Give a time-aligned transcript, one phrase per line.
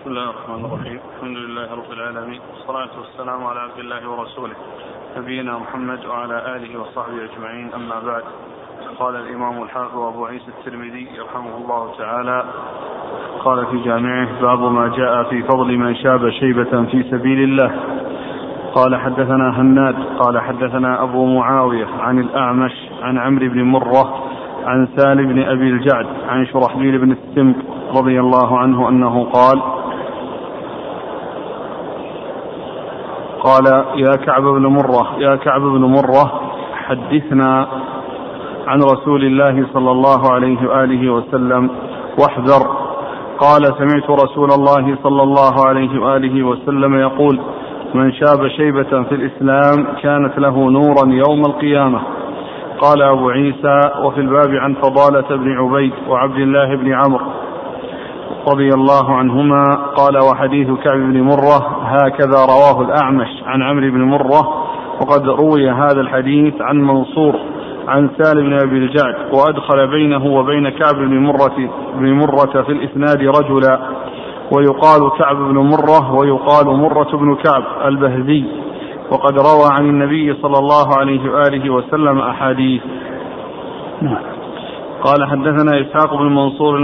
[0.00, 4.54] بسم الله الرحمن الرحيم الحمد لله رب العالمين والصلاة والسلام على عبد الله ورسوله
[5.16, 8.22] نبينا محمد وعلى آله وصحبه أجمعين أما بعد
[8.98, 12.44] قال الإمام الحافظ أبو عيسى الترمذي رحمه الله تعالى
[13.44, 17.70] قال في جامعه باب ما جاء في فضل من شاب شيبة في سبيل الله
[18.74, 22.72] قال حدثنا هناد قال حدثنا أبو معاوية عن الأعمش
[23.02, 24.28] عن عمرو بن مرة
[24.64, 27.56] عن سالم بن أبي الجعد عن شرحبيل بن السمك
[27.96, 29.77] رضي الله عنه أنه قال
[33.48, 36.40] قال يا كعب بن مرة يا كعب بن مرة
[36.86, 37.68] حدثنا
[38.66, 41.70] عن رسول الله صلى الله عليه وآله وسلم
[42.20, 42.62] واحذر.
[43.38, 47.40] قال سمعت رسول الله صلى الله عليه وآله وسلم يقول
[47.94, 52.00] من شاب شيبة في الإسلام كانت له نورا يوم القيامة.
[52.80, 57.26] قال أبو عيسى وفي الباب عن فضالة بن عبيد وعبد الله بن عمرو.
[58.46, 59.64] رضي الله عنهما
[59.96, 64.68] قال وحديث كعب بن مرة هكذا رواه الأعمش عن عمرو بن مرة
[65.00, 67.36] وقد روي هذا الحديث عن منصور
[67.88, 73.22] عن سالم بن أبي الجعد وأدخل بينه وبين كعب بن مرة, بن مرة في الإسناد
[73.22, 73.80] رجلا
[74.56, 78.44] ويقال كعب بن مرة ويقال مرة بن كعب البهذي
[79.10, 82.82] وقد روى عن النبي صلى الله عليه وآله وسلم أحاديث.
[84.02, 84.37] نعم.
[85.02, 86.76] قال حدثنا إسحاق بن منصور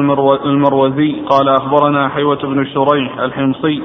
[0.44, 3.82] المروزي قال أخبرنا حيوة بن شريح الحمصي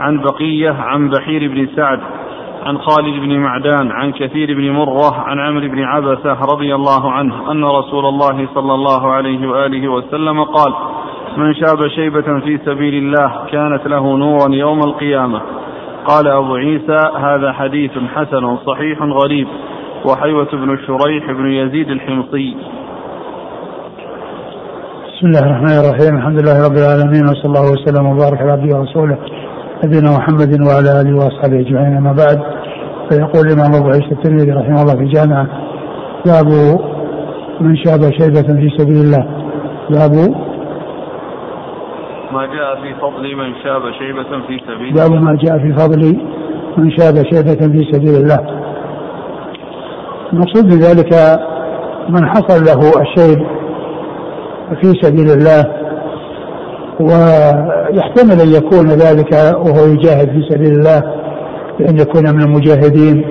[0.00, 2.00] عن بقية عن بحير بن سعد
[2.66, 7.50] عن خالد بن معدان عن كثير بن مرة عن عمرو بن عبسة رضي الله عنه
[7.50, 10.72] أن رسول الله صلى الله عليه وآله وسلم قال
[11.36, 15.40] من شاب شيبة في سبيل الله كانت له نورا يوم القيامة.
[16.08, 19.48] قال أبو عيسى هذا حديث حسن صحيح غريب.
[20.04, 22.56] وحيوة بن شريح بن يزيد الحمصي
[25.22, 26.16] بسم الله الرحمن الرحيم.
[26.16, 29.18] الحمد لله رب العالمين وصلى الله وسلم وبارك على عبده ورسوله
[29.84, 31.96] نبينا محمد وعلى آله وأصحابه أجمعين.
[31.96, 32.38] أما بعد
[33.08, 35.46] فيقول الإمام أبو عيسى الترمذي رحمه الله في الجامعة
[36.26, 36.48] باب
[37.60, 39.24] من شاب شيبة في سبيل الله.
[39.90, 40.14] باب
[42.32, 46.02] ما جاء في فضل من شاب شيبة في سبيل باب ما جاء في فضل
[46.78, 48.40] من شاب شيبة في سبيل الله.
[50.32, 51.12] المقصود بذلك
[52.08, 53.51] من حصل له الشيب
[54.80, 55.64] في سبيل الله
[57.00, 61.02] ويحتمل أن يكون ذلك وهو يجاهد في سبيل الله
[61.78, 63.24] بأن يكون من المجاهدين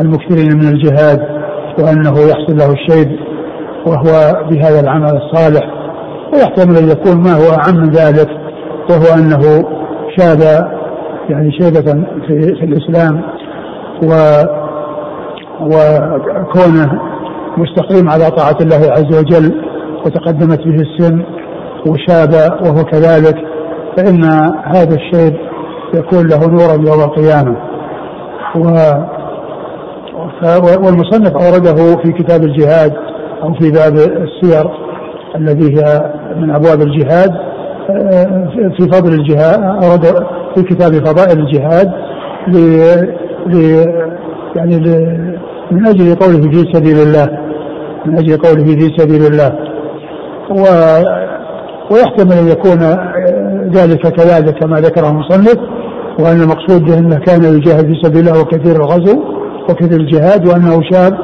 [0.00, 1.20] المكثرين من الجهاد
[1.78, 3.16] وأنه يحصل له الشيب
[3.86, 5.64] وهو بهذا العمل الصالح.
[6.32, 8.28] ويحتمل أن يكون ما هو أعم من ذلك
[8.90, 9.64] وهو أنه
[10.18, 10.40] شاب
[11.30, 11.92] يعني شيبة
[12.26, 13.22] في, في الإسلام
[14.02, 14.42] و
[15.60, 17.00] وكونه
[17.56, 19.67] مستقيم على طاعة الله عز وجل.
[20.08, 21.22] وتقدمت به السن
[21.86, 22.32] وشاب
[22.62, 23.36] وهو كذلك
[23.96, 24.24] فإن
[24.64, 25.36] هذا الشيب
[25.94, 27.56] يكون له نورا يوم القيامة.
[28.56, 28.68] و
[30.84, 32.92] والمصنف أورده في كتاب الجهاد
[33.42, 34.70] أو في باب السير
[35.36, 37.30] الذي هي من أبواب الجهاد
[38.76, 40.26] في فضل الجهاد أورد
[40.56, 41.92] في كتاب فضائل الجهاد
[42.48, 42.64] ل
[44.56, 44.88] يعني ل
[45.70, 47.38] من أجل قوله في سبيل الله
[48.06, 49.67] من أجل قوله في سبيل الله.
[50.50, 50.64] و
[51.90, 52.80] ويحتمل أن يكون
[53.74, 55.56] ذلك كذلك كما ذكره المصنف
[56.18, 59.22] وأن المقصود أنه كان يجاهد في سبيل الله وكثير الغزو
[59.68, 61.18] وكثير الجهاد وأنه شاب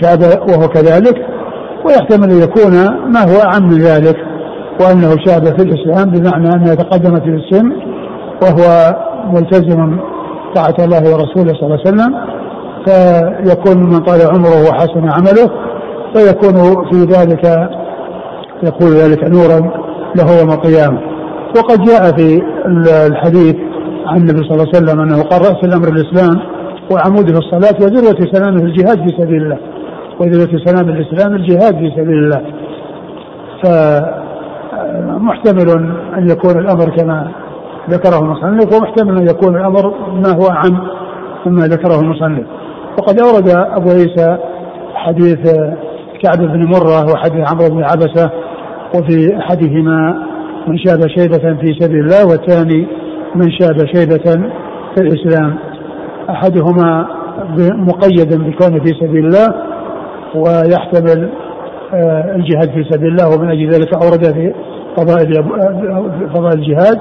[0.00, 1.14] شاب وهو كذلك
[1.84, 2.72] ويحتمل أن يكون
[3.12, 4.16] ما هو أعم من ذلك
[4.80, 7.72] وأنه شاب في الإسلام بمعنى أنه تقدمت في السن
[8.42, 8.96] وهو
[9.32, 9.98] ملتزم
[10.54, 12.14] طاعة الله ورسوله صلى الله عليه وسلم
[12.86, 15.50] فيكون من طال عمره وحسن عمله
[16.14, 17.68] فيكون في ذلك
[18.62, 19.60] يكون ذلك نورا
[20.16, 21.00] له يوم القيامة.
[21.56, 22.42] وقد جاء في
[23.06, 23.56] الحديث
[24.06, 26.40] عن النبي صلى الله عليه وسلم أنه قال رأس الأمر الإسلام
[26.92, 29.58] وعموده الصلاة وذروة سلامه الجهاد في سبيل الله.
[30.20, 32.42] وذروة سلام الإسلام الجهاد في سبيل الله.
[35.08, 35.68] فمحتمل
[36.16, 37.28] أن يكون الأمر كما
[37.90, 40.88] ذكره المصنف ومحتمل أن يكون الأمر ما هو أعم
[41.46, 42.46] مما ذكره المصنف.
[42.98, 44.38] وقد أورد أبو عيسى
[44.94, 45.52] حديث
[46.22, 48.30] كعب بن مرة وحديث عمرو بن عبسة
[48.94, 50.28] وفي أحدهما
[50.68, 52.86] من شاب شيبة في سبيل الله والثاني
[53.34, 54.48] من شاب شيبة
[54.94, 55.58] في الإسلام.
[56.30, 57.06] أحدهما
[57.58, 59.54] مقيدا بكونه في سبيل الله
[60.34, 61.30] ويحتمل
[61.94, 64.54] آه، الجهاد في سبيل الله ومن أجل ذلك أورد في
[64.96, 65.32] فضائل
[66.34, 66.98] فضائل الجهاد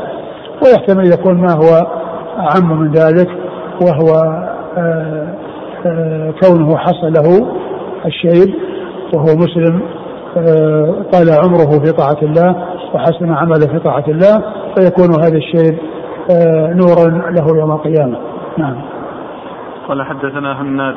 [0.66, 1.88] ويحتمل يكون ما هو
[2.40, 3.30] أعم من ذلك
[3.82, 4.14] وهو
[4.78, 5.28] آه،
[5.86, 7.48] آه، كونه حصل له
[8.06, 8.54] الشيب
[9.14, 9.97] وهو مسلم آه،
[11.12, 12.56] طال عمره في طاعة الله
[12.94, 14.44] وحسن عمله في طاعة الله
[14.76, 15.78] فيكون هذا الشيء
[16.32, 18.18] آه، نورا له يوم القيامة
[18.58, 18.82] نعم
[19.88, 20.96] قال حدثنا هناد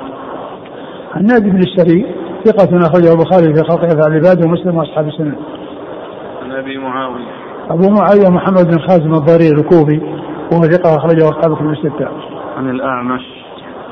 [1.14, 2.06] هناد بن السري
[2.44, 5.36] ثقة أخرجه البخاري في خلق أفعال العباد ومسلم وأصحاب السنة.
[6.42, 7.26] عن أبي معاوية.
[7.70, 10.00] أبو معاوية محمد بن خازم الضرير الكوفي
[10.52, 12.08] وهو ثقة أخرجه أصحاب كتب الستة.
[12.56, 13.22] عن الأعمش.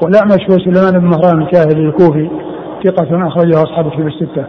[0.03, 2.31] والأعمش هو سليمان بن مهران الكاهلي الكوفي
[2.85, 4.47] ثقة أخرجه أصحاب كتب الستة.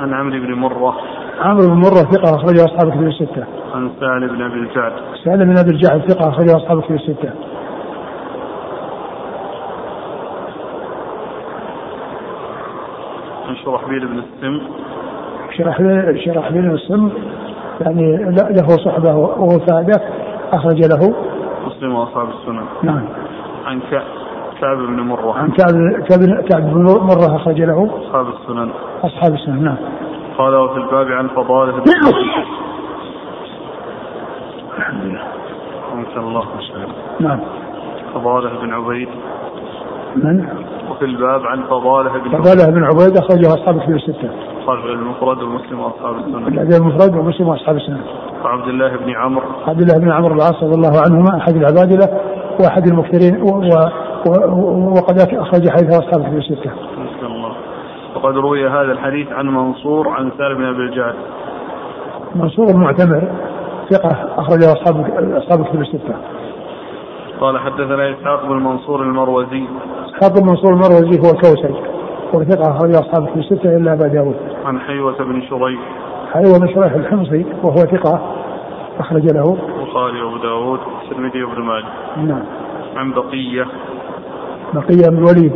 [0.00, 0.96] عن عمرو بن مرة.
[1.40, 3.44] عمرو بن مرة ثقة أخرجه أصحاب كتب الستة.
[3.74, 4.92] عن سالم بن أبي الجعد.
[5.24, 7.30] سالم بن أبي الجعد ثقة أخرجه أصحاب كتب الستة.
[13.48, 14.60] عن شرحبيل بن السم.
[15.56, 17.10] شرحبيل شرحبيل بن السم
[17.80, 18.16] يعني
[18.50, 20.02] له صحبة وفادة
[20.52, 21.14] أخرج له
[21.66, 22.64] مسلم وأصحاب السنن.
[22.82, 23.08] نعم.
[23.64, 23.80] عن
[24.60, 25.32] كعب بن مرة.
[25.38, 25.74] عن كعب
[26.08, 28.70] كعب كعب بن مرة أخرج له أصحاب السنن.
[29.04, 29.76] أصحاب السنن نعم.
[30.38, 31.68] قال وفي الباب عن فضائل
[34.78, 35.22] الحمد لله.
[36.16, 36.44] الله
[37.20, 37.40] نعم.
[38.14, 39.08] فضاله بن عبيد.
[40.16, 40.48] من؟
[40.90, 44.30] وفي الباب عن فضاله بن فضاله بن عبيد أخرجه أصحاب الكتب الستة.
[44.66, 46.46] صاحب المفرد ومسلم وأصحاب السنن.
[46.46, 48.00] الأدب المفرد ومسلم وأصحاب السنن.
[48.44, 49.46] وعبد الله بن عمرو.
[49.66, 52.20] عبد الله بن عمرو العاص رضي الله عنهما أحد العبادلة
[52.60, 53.42] وأحد المكثرين
[54.96, 56.70] وقد أخرج حديث أصحاب الكتب الستة.
[57.22, 57.52] الله.
[58.16, 61.14] وقد روي هذا الحديث عن منصور عن سالم بن أبي الجعد.
[62.34, 63.28] منصور المعتمر
[63.90, 64.96] ثقة أخرجه أصحاب
[65.36, 66.14] أصحاب الكتب الستة.
[67.40, 69.64] قال حدثنا إسحاق بن منصور المروزي.
[70.06, 71.74] إسحاق بن منصور المروزي هو الكوسج
[72.34, 74.36] وثقة أخرج أصحاب الكتب الستة إلا أبا داود.
[74.64, 75.80] عن حيوة بن شريح.
[76.32, 78.20] حيوة بن شريح الحمصي وهو ثقة
[78.98, 79.56] أخرج له.
[79.78, 81.84] البخاري وأبو داود والترمذي وابن ماجه.
[82.16, 82.44] نعم.
[82.96, 83.66] عن بقية.
[84.74, 85.52] بقية بن الوليد.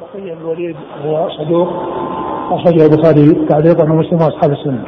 [0.00, 1.68] بقية الوليد هو صدوق
[2.62, 4.84] أخرجه البخاري تعليقا ومسلم وأصحاب السنة.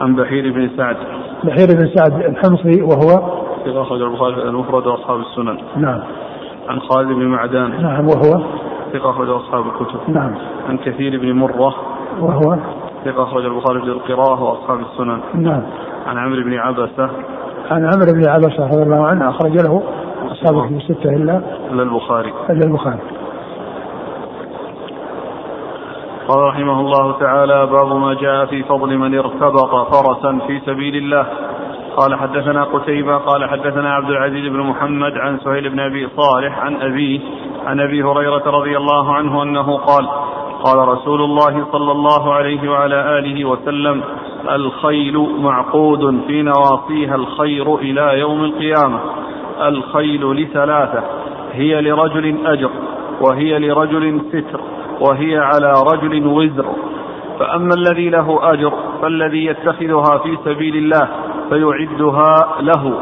[0.00, 0.96] عن بحير بن سعد.
[1.44, 3.08] بحير بن سعد الحمصي وهو
[3.64, 5.58] ثقة أخرج البخاري المفرد وأصحاب السنن.
[5.76, 6.00] نعم.
[6.68, 7.82] عن خالد بن معدان.
[7.82, 8.42] نعم وهو
[8.92, 10.00] ثقة أخرج أصحاب الكتب.
[10.08, 10.34] نعم.
[10.68, 11.74] عن كثير بن مرة.
[12.20, 12.58] وهو
[13.04, 15.20] ثقة أخرج البخاري في القراءة وأصحاب السنن.
[15.34, 15.62] نعم.
[16.06, 17.10] عن عمرو بن عبسة.
[17.70, 19.82] عن عمرو بن عبسة رضي الله عنه أخرج له
[20.30, 22.32] أصحاب الكتب الستة إلا إلا البخاري.
[22.50, 22.98] إلا البخاري.
[26.28, 31.26] قال رحمه الله تعالى باب ما جاء في فضل من ارتبط فرسا في سبيل الله.
[31.96, 36.82] قال حدثنا قتيبة قال حدثنا عبد العزيز بن محمد عن سهيل بن أبي صالح عن
[36.82, 37.20] أبيه
[37.66, 40.08] عن أبي هريرة رضي الله عنه أنه قال
[40.64, 44.02] قال رسول الله صلى الله عليه وعلى آله وسلم
[44.50, 49.00] الخيل معقود في نواصيها الخير إلى يوم القيامة.
[49.62, 51.02] الخيل لثلاثة
[51.52, 52.70] هي لرجل أجر
[53.20, 54.60] وهي لرجل ستر.
[55.08, 56.66] وهي على رجل وزر.
[57.38, 58.72] فأما الذي له أجر
[59.02, 61.08] فالذي يتخذها في سبيل الله
[61.48, 62.94] فيعدها له.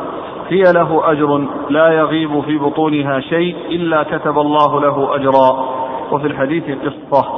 [0.49, 5.64] هي له أجر لا يغيب في بطونها شيء إلا كتب الله له أجرا.
[6.12, 7.28] وفي الحديث قصة.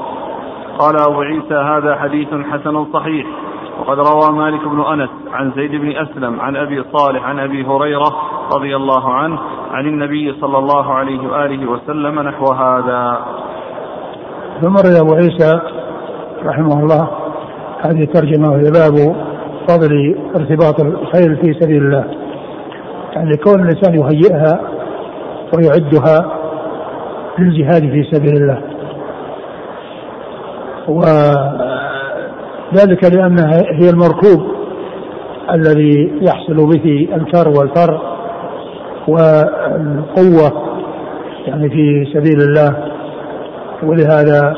[0.78, 3.26] قال أبو عيسى هذا حديث حسن صحيح.
[3.78, 8.16] وقد روى مالك بن أنس عن زيد بن أسلم عن أبي صالح عن أبي هريرة
[8.54, 9.38] رضي الله عنه
[9.70, 13.26] عن النبي صلى الله عليه وآله وسلم نحو هذا.
[14.60, 15.60] ثم رد أبو عيسى
[16.44, 17.08] رحمه الله.
[17.86, 19.16] هذه الترجمة وهي باب
[19.68, 22.04] فضل ارتباط الخيل في سبيل الله.
[23.12, 24.60] يعني كون الإنسان يهيئها
[25.56, 26.30] ويعدها
[27.38, 28.60] للجهاد في سبيل الله.
[32.72, 34.54] وذلك لأنها هي المركوب
[35.54, 38.00] الذي يحصل به الكر والفر
[39.08, 40.52] والقوة
[41.46, 42.93] يعني في سبيل الله.
[43.88, 44.54] ولهذا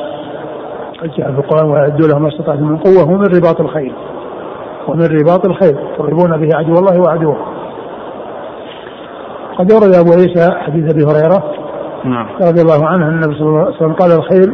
[1.17, 3.93] جاء في القرآن وأعدوا لهم ما استطعتم من قوة ومن رباط الخيل.
[4.87, 7.37] ومن رباط الخيل ترهبون به عدو الله وعدوه.
[9.57, 11.43] قد ورد أبو عيسى حديث أبي هريرة
[12.05, 12.27] نعم.
[12.41, 14.53] رضي الله عنه أن النبي صلى الله عليه وسلم قال الخيل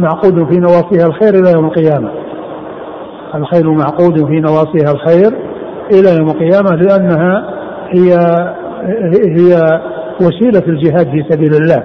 [0.00, 2.10] معقود في نواصيها الخير إلى يوم القيامة.
[3.34, 5.32] الخيل معقود في نواصيها الخير
[5.92, 7.44] إلى يوم القيامة لأنها
[7.88, 8.14] هي
[9.38, 9.80] هي
[10.20, 11.84] وسيلة الجهاد في سبيل الله.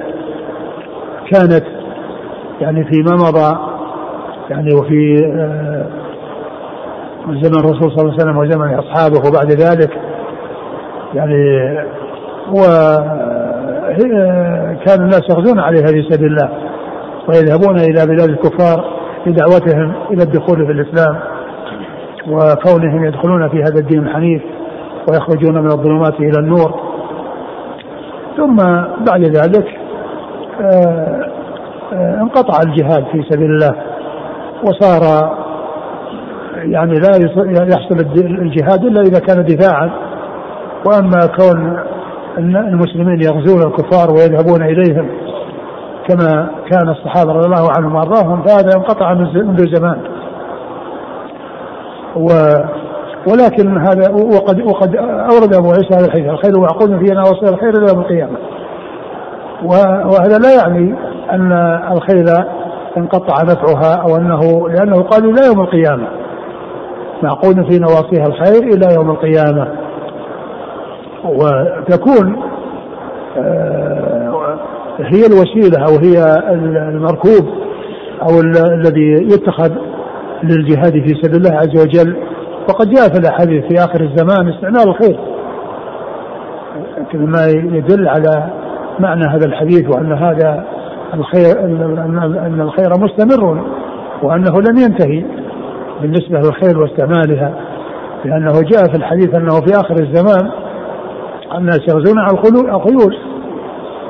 [1.32, 1.63] كانت
[2.62, 3.57] يعني فيما مضى
[4.50, 5.85] يعني وفي آه،
[7.27, 9.91] زمن الرسول صلى الله عليه وسلم وزمن أصحابه وبعد ذلك
[11.13, 11.69] يعني
[12.50, 13.81] وكان
[15.01, 16.50] الناس يغزون عليها في سبيل الله
[17.27, 18.95] ويذهبون إلى بلاد الكفار
[19.25, 21.19] بدعوتهم إلى الدخول في الإسلام
[22.27, 24.41] وكونهم يدخلون في هذا الدين الحنيف
[25.09, 26.79] ويخرجون من الظلمات إلى النور.
[28.38, 28.55] ثم
[29.12, 29.67] بعد ذلك
[30.62, 31.35] آه، آه،
[31.94, 33.75] انقطع الجهاد في سبيل الله
[34.63, 35.32] وصار
[36.56, 37.10] يعني لا
[37.63, 39.92] يحصل الجهاد إلا إذا كان دفاعا.
[40.86, 41.80] وأما كون
[42.38, 45.10] المسلمين يغزون الكفار ويذهبون إليهم
[46.08, 49.98] كما كان الصحابة رضي الله عنهم وأرضاهم فهذا انقطع منذ زمان.
[52.15, 52.27] و
[53.32, 54.96] ولكن هذا وقد وقد
[55.32, 58.38] أورد أبو عيسى هذا الحديث الخير معقول فينا وصل الخير إلى يوم القيامه
[59.63, 60.96] وهذا لا يعني
[61.32, 61.51] أن
[61.91, 62.25] الخيل
[62.98, 66.08] انقطع نفعها أو انه لأنه قالوا لا يوم القيامة.
[67.24, 69.67] معقود في نواصيها الخير إلى يوم القيامة.
[71.25, 72.41] وتكون
[73.38, 74.60] آه،
[75.00, 76.24] هي الوسيلة أو هي
[76.89, 77.46] المركوب
[78.22, 78.39] أو
[78.74, 79.72] الذي يتخذ
[80.44, 82.17] للجهاد في سبيل الله عز وجل.
[82.70, 85.20] وقد جاء في الأحاديث في آخر الزمان استعمال الخير
[87.13, 88.50] ما يدل على
[89.00, 90.65] معنى هذا الحديث وأن هذا
[91.13, 91.59] الخير
[92.45, 93.63] ان الخير مستمر
[94.24, 95.25] وأنه لم ينتهي
[96.01, 97.53] بالنسبة للخير واستعمالها
[98.25, 100.51] لأنه جاء في الحديث أنه في آخر الزمان
[101.57, 102.38] الناس يغزون على
[102.75, 103.17] الخيول.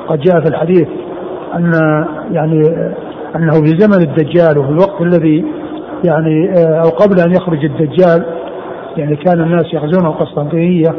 [0.08, 0.88] قد جاء في الحديث
[1.56, 1.72] أن
[2.32, 2.62] يعني
[3.36, 5.46] أنه في زمن الدجال وفي الوقت الذي
[6.06, 8.26] يعني أو قبل أن يخرج الدجال
[8.98, 10.90] يعني كان الناس يغزون القسطنطينية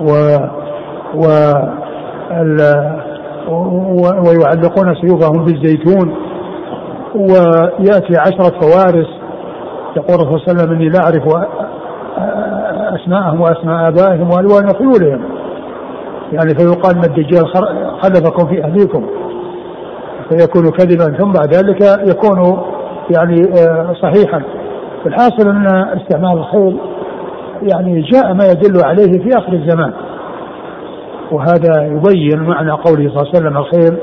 [0.00, 0.36] و
[1.14, 1.52] و
[4.26, 6.14] ويعلقون سيوفهم بالزيتون
[7.14, 9.08] ويأتي عشرة فوارس.
[9.96, 11.22] يقول الرسول صلى الله عليه وسلم إني لا أعرف
[13.00, 15.20] أسماءهم وأسماء آبائهم وألوان خيولهم.
[16.32, 17.46] يعني فيقال ان الدجال
[18.02, 19.06] خلفكم في أهليكم.
[20.28, 22.62] فيكون كذبا ثم بعد ذلك يكون
[23.16, 24.42] يعني آه، صحيحا.
[25.06, 26.76] الحاصل أن استعمال الخيل
[27.72, 29.92] يعني جاء ما يدل عليه في آخر الزمان.
[31.32, 33.98] وهذا يبين معنى قوله صلى الله عليه وسلم الخير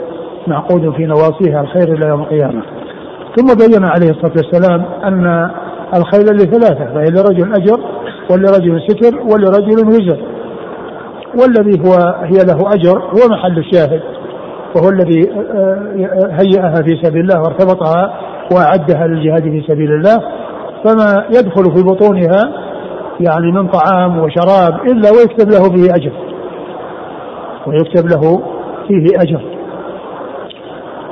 [0.48, 2.62] معقود في نواصيها الخير إلى يوم القيامة.
[3.36, 5.50] ثم بين عليه الصلاة والسلام أن
[5.96, 7.80] الخيل لثلاثة فهي لرجل أجر
[8.32, 10.18] ولرجل ستر ولرجل وزر.
[11.42, 14.02] والذي هو هي له أجر هو محل الشاهد
[14.76, 18.14] وهو الذي آه، هيأها في سبيل الله وارتبطها
[18.52, 20.18] وأعدها للجهاد في سبيل الله.
[20.84, 22.68] فما يدخل في بطونها
[23.20, 26.12] يعني من طعام وشراب إلا ويكتب له به أجر.
[27.68, 28.42] ويكتب له
[28.88, 29.42] فيه أجر.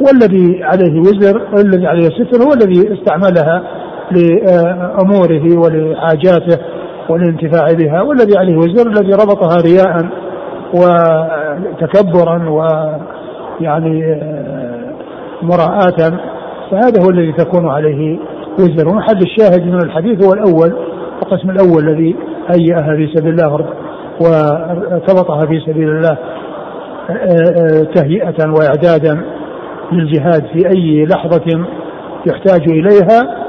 [0.02, 3.64] والذي عليه وزر والذي عليه ستر هو الذي استعملها
[4.12, 6.58] لأموره ولحاجاته
[7.10, 10.10] والانتفاع بها والذي عليه وزر الذي ربطها رياء
[10.74, 14.22] وتكبرا ويعني
[15.42, 16.20] مراءة
[16.72, 18.20] فهذا هو الذي تكون عليه
[18.60, 18.88] وزر.
[18.88, 20.74] ومحل الشاهد من الحديث هو الأول
[21.24, 22.16] القسم الأول الذي
[22.48, 23.66] هيأها في سبيل الله
[24.22, 26.18] وارتبطها في سبيل الله
[27.96, 29.26] تهيئة وإعدادا
[29.92, 31.66] للجهاد في أي لحظة
[32.26, 33.46] يحتاج إليها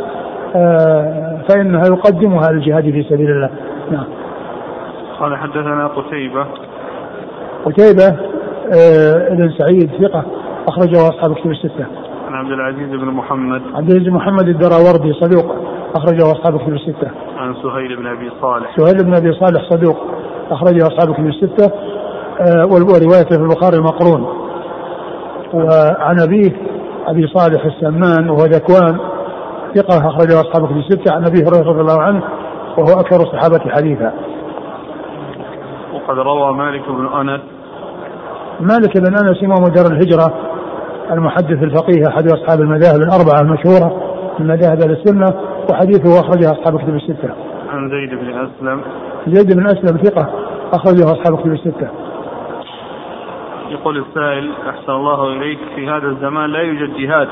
[1.49, 3.51] فإنها يقدمها للجهاد في سبيل الله.
[3.91, 4.05] نعم.
[5.21, 6.47] قال حدثنا قتيبة.
[7.65, 8.17] قتيبة
[9.33, 10.25] ابن سعيد ثقة
[10.69, 11.87] أخرجه أصحاب كتب الستة.
[12.29, 13.63] عن عبد العزيز بن محمد.
[13.75, 15.55] عبد العزيز بن محمد الدراوردي صدوق
[15.95, 17.11] أخرجه أصحاب كتب الستة.
[17.37, 18.77] عن سهيل بن أبي صالح.
[18.77, 19.97] سهيل بن أبي صالح صدوق
[20.51, 21.65] أخرجه أصحاب كتب الستة.
[21.65, 22.06] آه،
[22.41, 24.27] وروايته في البخاري المقرون
[25.55, 26.53] وعن أبيه
[27.07, 28.99] أبي صالح السمان وهو ذكوان
[29.75, 31.15] ثقة أخرجه أصحاب كتب الستة.
[31.15, 32.23] عن أبي هريرة رضي الله عنه
[32.79, 34.13] وهو أكثر الصحابة حديثا.
[35.95, 37.41] وقد روى مالك بن أنس.
[38.61, 40.35] مالك بن أنس إمام دار الهجرة
[41.13, 44.03] المحدث الفقيه أحد أصحاب المذاهب الأربعة المشهورة
[44.39, 45.35] من مذاهب أهل السنة
[45.71, 47.31] وحديثه أخرجه أصحاب كتب الستة.
[47.71, 48.81] عن زيد بن أسلم.
[49.27, 50.27] زيد بن أسلم ثقة
[50.73, 51.89] أخرجه أصحاب كتب الستة.
[53.71, 57.29] يقول السائل أحسن الله إليك في هذا الزمان لا يوجد جهاد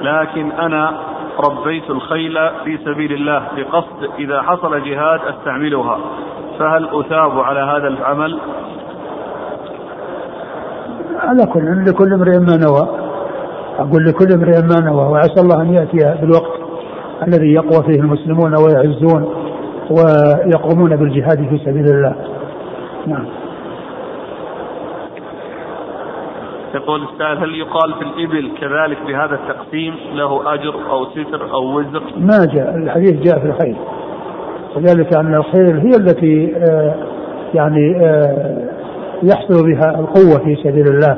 [0.00, 1.00] لكن أنا
[1.48, 2.34] ربيت الخيل
[2.64, 5.98] في سبيل الله بقصد إذا حصل جهاد أستعملها.
[6.58, 8.38] فهل أثاب على هذا العمل؟
[11.20, 12.88] على كل لكل امرئ ما نوى.
[13.78, 16.60] أقول لكل امرئ ما نوى وعسى الله أن يأتي بالوقت
[17.28, 19.34] الذي يقوى فيه المسلمون ويعزون
[19.90, 22.14] ويقومون بالجهاد في سبيل الله.
[23.06, 23.39] نعم.
[26.74, 32.02] يقول السائل هل يقال في الإبل كذلك بهذا التقسيم له أجر أو ستر أو وزر؟
[32.16, 33.76] ما جاء الحديث جاء في الخيل
[34.76, 36.94] وذلك أن الخيل هي التي آه،
[37.54, 37.96] يعني
[39.22, 41.16] يحصل بها القوة في سبيل الله.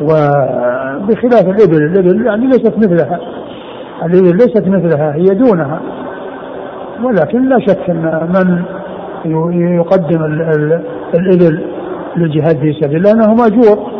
[0.00, 3.20] وبخلاف الإبل الإبل يعني ليست مثلها.
[4.04, 5.80] الإبل ليست مثلها هي دونها.
[7.04, 8.64] ولكن لا شك أن من
[9.76, 10.24] يقدم
[11.14, 11.64] الإبل
[12.16, 13.98] للجهاد في سبيل الله أنه مأجور.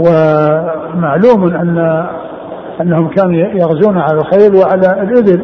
[0.00, 2.06] ومعلوم أن
[2.80, 5.42] أنهم كانوا يغزون على الخيل وعلى الإبل.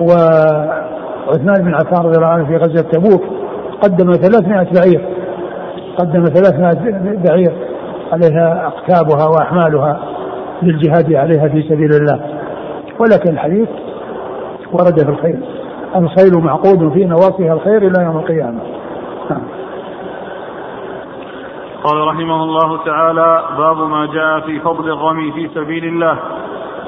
[0.00, 3.22] وعثمان بن عفان رضي الله عنه في غزوة تبوك
[3.82, 5.08] قدم 300 بعير
[5.98, 7.52] قدم 300 بعير
[8.12, 10.00] عليها أقتابها وأحمالها
[10.62, 12.20] للجهاد عليها في سبيل الله.
[13.00, 13.68] ولكن الحديث
[14.72, 15.44] ورد في الخيل
[15.96, 18.58] الخيل معقود في نواصيها الخير إلى يوم القيامة.
[19.30, 19.42] نعم.
[21.86, 26.18] قال رحمه الله تعالى باب ما جاء في فضل الرمي في سبيل الله.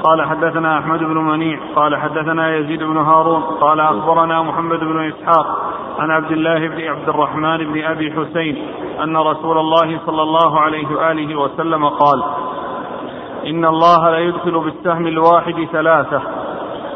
[0.02, 5.46] قال حدثنا أحمد بن منيع قال حدثنا يزيد بن هارون قال أخبرنا محمد بن إسحاق
[5.98, 8.56] عن عبد الله بن عبد الرحمن بن أبي حسين
[9.02, 12.22] أن رسول الله صلى الله عليه وآله وسلم قال
[13.46, 16.22] إن الله ليدخل بالسهم الواحد ثلاثة.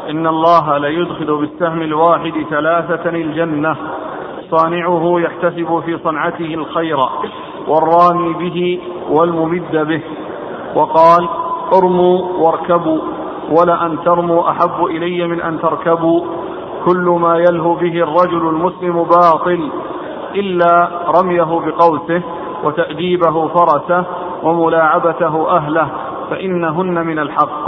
[0.09, 3.75] إن الله ليدخل بالسهم الواحد ثلاثة الجنة.
[4.51, 6.97] صانعه يحتسب في صنعته الخير.
[7.67, 8.79] والرامي به
[9.09, 10.01] والممد به
[10.75, 11.29] وقال
[11.73, 12.99] ارموا واركبوا
[13.51, 16.21] ولأن ترموا أحب إلي من أن تركبوا
[16.85, 19.69] كل ما يلهو به الرجل المسلم باطل
[20.35, 20.89] إلا
[21.19, 22.21] رميه بقوسه
[22.63, 24.05] وتأديبه فرسه
[24.43, 25.87] وملاعبته أهله
[26.29, 27.65] فإنهن من الحق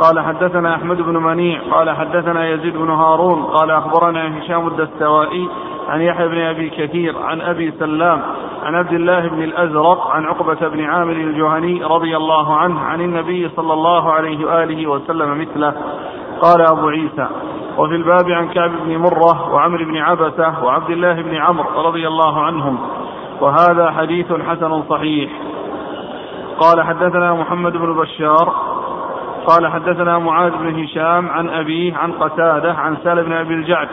[0.00, 5.48] قال حدثنا أحمد بن منيع قال حدثنا يزيد بن هارون قال أخبرنا هشام الدستوائي
[5.88, 8.22] عن يحيى بن أبي كثير عن أبي سلام
[8.62, 13.48] عن عبد الله بن الأزرق عن عقبة بن عامر الجهني رضي الله عنه عن النبي
[13.56, 15.74] صلى الله عليه وآله وسلم مثله.
[16.42, 17.26] قال أبو عيسى
[17.78, 22.42] وفي الباب عن كعب بن مرة وعمر بن عبسة وعبد الله بن عمرو رضي الله
[22.42, 22.78] عنهم
[23.40, 25.30] وهذا حديث حسن صحيح.
[26.60, 28.54] قال حدثنا محمد بن بشار
[29.46, 33.88] قال حدثنا معاذ بن هشام عن أبيه عن قتادة عن سال بن أبي الجعد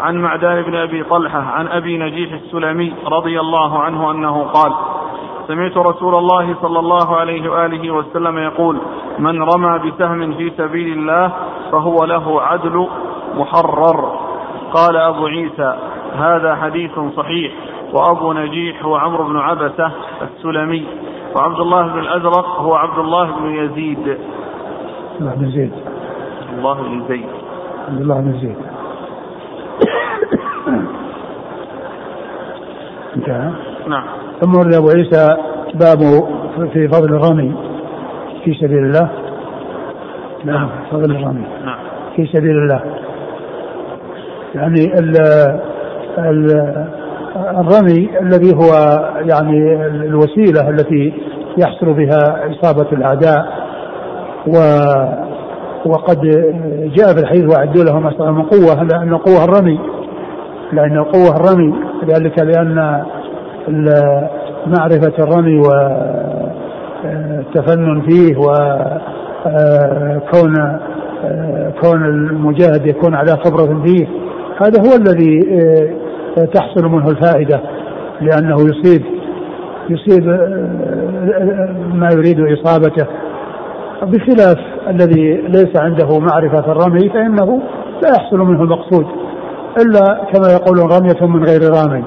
[0.00, 4.72] عن معدان بن أبي طلحة عن أبي نجيح السلمي رضي الله عنه أنه قال
[5.48, 8.78] سمعت رسول الله صلى الله عليه وآله وسلم يقول
[9.18, 11.32] من رمى بسهم في سبيل الله
[11.72, 12.88] فهو له عدل
[13.34, 14.18] محرر.
[14.74, 15.78] قال أبو عيسى
[16.14, 17.52] هذا حديث صحيح.
[17.92, 19.90] وأبو نجيح هو عمرو بن عبسة
[20.22, 20.86] السلمي
[21.36, 24.18] وعبد الله بن الأزرق هو عبد الله بن يزيد.
[25.20, 25.72] الله بن زيد.
[26.58, 27.28] الله بن زيد.
[27.88, 28.67] عبد الله بن زيد.
[33.16, 33.50] انتهى.
[33.88, 34.04] نعم.
[34.40, 35.36] ثم ورد أبو عيسى
[35.74, 35.98] باب
[36.72, 37.54] في فضل الرمي
[38.44, 39.10] في سبيل الله.
[40.44, 41.78] نعم فضل الرمي نعم.
[42.16, 42.82] في سبيل الله.
[44.54, 45.16] يعني ال
[46.18, 46.50] ال
[47.36, 48.72] الرمي الذي هو
[49.30, 51.12] يعني الوسيلة التي
[51.58, 53.46] يحصل بها إصابة الأعداء
[54.46, 54.58] و
[55.86, 56.20] وقد
[56.96, 59.80] جاء في الحديث وأعدوا لهم ما من قوة لأن قوة الرمي
[60.72, 61.74] لأن القوه الرمي
[62.06, 63.02] ذلك لأن
[64.66, 65.62] معرفة الرمي
[67.04, 69.18] والتفنن فيه وكون
[71.80, 74.06] كون المجاهد يكون على خبرة فيه.
[74.62, 75.40] هذا هو الذي
[76.54, 77.60] تحصل منه الفائدة
[78.20, 79.02] لأنه يصيب
[79.90, 80.26] يصيب
[81.94, 83.06] ما يريد إصابته.
[84.02, 87.62] بخلاف الذي ليس عنده معرفة الرمي فإنه
[88.02, 89.06] لا يحصل منه المقصود.
[89.76, 92.04] إلا كما يقولون رمية من غير رامي.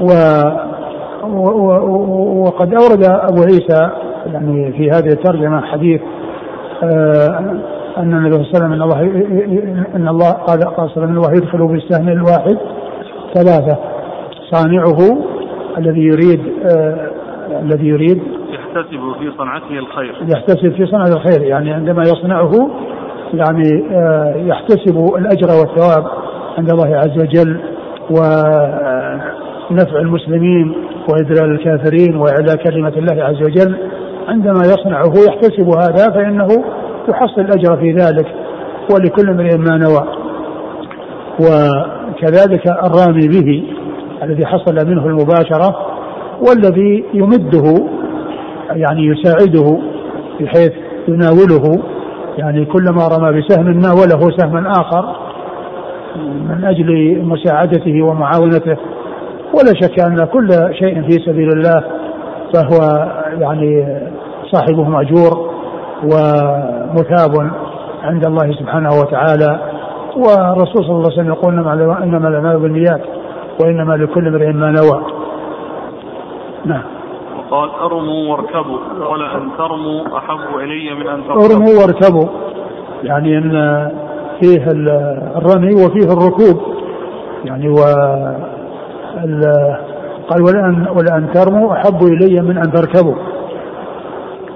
[0.00, 0.12] و
[2.44, 3.90] وقد أورد أبو عيسى
[4.26, 6.00] يعني في هذه الترجمة حديث
[6.82, 7.38] آه
[7.98, 9.00] أن النبي صلى الله عليه وسلم أن الله
[9.96, 12.58] أن الله قال قال صلى الله عليه وسلم الله يدخل بالسهم الواحد
[13.34, 13.76] ثلاثة.
[14.50, 15.18] صانعه
[15.78, 17.10] الذي يريد آه
[17.62, 20.14] الذي يريد يحتسب في صنعته الخير.
[20.22, 22.70] يحتسب في صنعة الخير يعني عندما يصنعه
[23.34, 26.04] يعني آه، يحتسب الأجر والثواب
[26.58, 27.60] عند الله عز وجل
[28.10, 30.74] ونفع المسلمين
[31.08, 33.76] وإذلال الكافرين وإعلاء كلمة الله عز وجل.
[34.28, 36.48] عندما يصنعه يحتسب هذا فإنه
[37.08, 38.26] يحصل الأجر في ذلك
[38.94, 40.20] ولكل امرئ ما نوى.
[41.40, 43.64] وكذلك الرامي به
[44.22, 45.76] الذي حصل منه المباشرة
[46.48, 47.86] والذي يمده
[48.70, 49.78] يعني يساعده
[50.40, 50.72] بحيث
[51.08, 51.82] يناوله
[52.38, 55.16] يعني كلما رمى بسهم ناوله سهما آخر
[56.48, 58.76] من أجل مساعدته ومعاونته.
[59.54, 61.84] ولا شك أن كل شيء في سبيل الله
[62.54, 63.08] فهو
[63.40, 63.98] يعني
[64.52, 65.50] صاحبه مأجور
[66.04, 67.50] ومثاب
[68.02, 69.60] عند الله سبحانه وتعالى.
[70.16, 71.52] والرسول صلى الله عليه وسلم يقول
[72.02, 73.00] إنما الاعمال بالنيات
[73.62, 75.02] وإنما لكل امرئ ما نوى.
[76.64, 76.82] نعم.
[77.50, 81.46] وقال أرموا واركبوا قال أن ترموا أحب إلي من أن تركبوا.
[81.46, 82.28] أرموا واركبوا.
[83.02, 83.50] يعني إن
[84.40, 84.64] فيه
[85.36, 86.60] الرمي وفيه الركوب.
[87.44, 87.76] يعني و
[90.28, 93.14] قال ولأن, ولأن ترموا أحب إلي من أن تركبوا.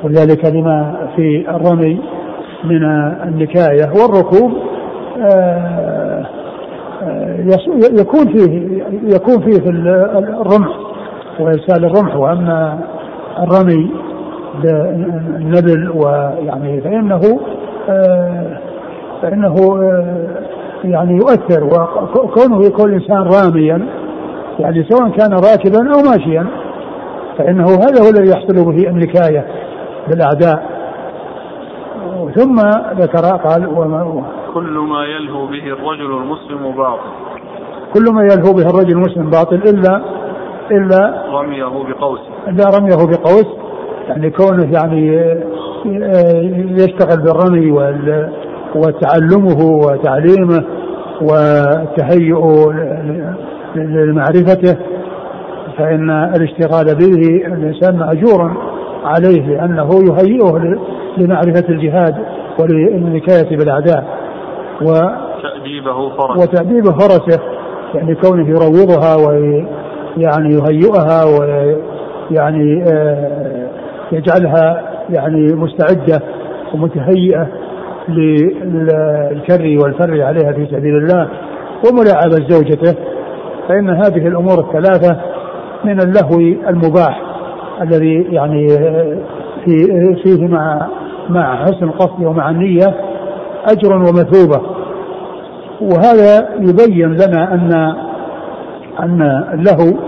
[0.05, 2.01] ولذلك لما في الرمي
[2.65, 2.85] من
[3.23, 4.53] النكاية والركوب
[5.21, 6.27] آه،
[7.03, 7.37] آه،
[8.01, 10.84] يكون فيه يكون فيه في الرمح.
[11.41, 12.79] وإرسال الرمح وأما
[13.39, 13.91] الرمي
[14.63, 17.41] بالنبل ويعني فإنه
[17.89, 18.59] آه،
[19.23, 19.55] فإنه
[20.85, 21.65] يعني يؤثر.
[22.25, 23.87] وكونه يكون الإنسان راميا
[24.59, 26.47] يعني سواء كان راكبا أو ماشيا
[27.39, 29.47] فإنه هذا هو الذي يحصل به النكاية
[30.09, 30.75] بالأعداء.
[32.35, 32.57] ثم
[32.99, 37.11] ذكر قال وما كل ما يلهو به الرجل المسلم باطل.
[37.95, 40.03] كل ما يلهو به الرجل المسلم باطل إلا
[40.71, 42.21] إلا رميه بقوس.
[42.49, 43.47] إلا رميه بقوس.
[44.09, 45.07] يعني كونه يعني
[46.83, 47.71] يشتغل بالرمي
[48.75, 50.65] وتعلمه وتعليمه
[51.23, 52.73] والتهيؤ
[53.77, 54.77] لمعرفته
[55.79, 58.57] فإن الاشتغال به الإنسان مأجور
[59.05, 60.79] عليه لأنه يهيئه
[61.17, 62.15] لمعرفة الجهاد
[62.61, 64.05] وللنكاية بالأعداء
[64.83, 64.93] و
[65.43, 66.43] تأديبه فرسه.
[66.43, 67.41] وتأديب فرسه
[67.95, 69.17] يعني كونه يروضها
[70.17, 73.69] ويعني يهيئها ويعني آه،
[74.13, 76.23] يجعلها يعني مستعدة
[76.75, 77.49] ومتهيئة
[78.09, 81.29] للكر والفر عليها في سبيل الله
[81.89, 82.95] وملاعبة زوجته
[83.69, 85.21] فإن هذه الأمور الثلاثة
[85.85, 87.23] من اللهو المباح
[87.83, 88.69] الذي يعني
[89.65, 89.87] في
[90.25, 90.89] فيه مع
[91.29, 92.95] مع حسن القصد ومع النية
[93.67, 94.61] أجر ومثوبة.
[95.81, 97.95] وهذا يبين لنا أن
[99.03, 99.99] أن اللهو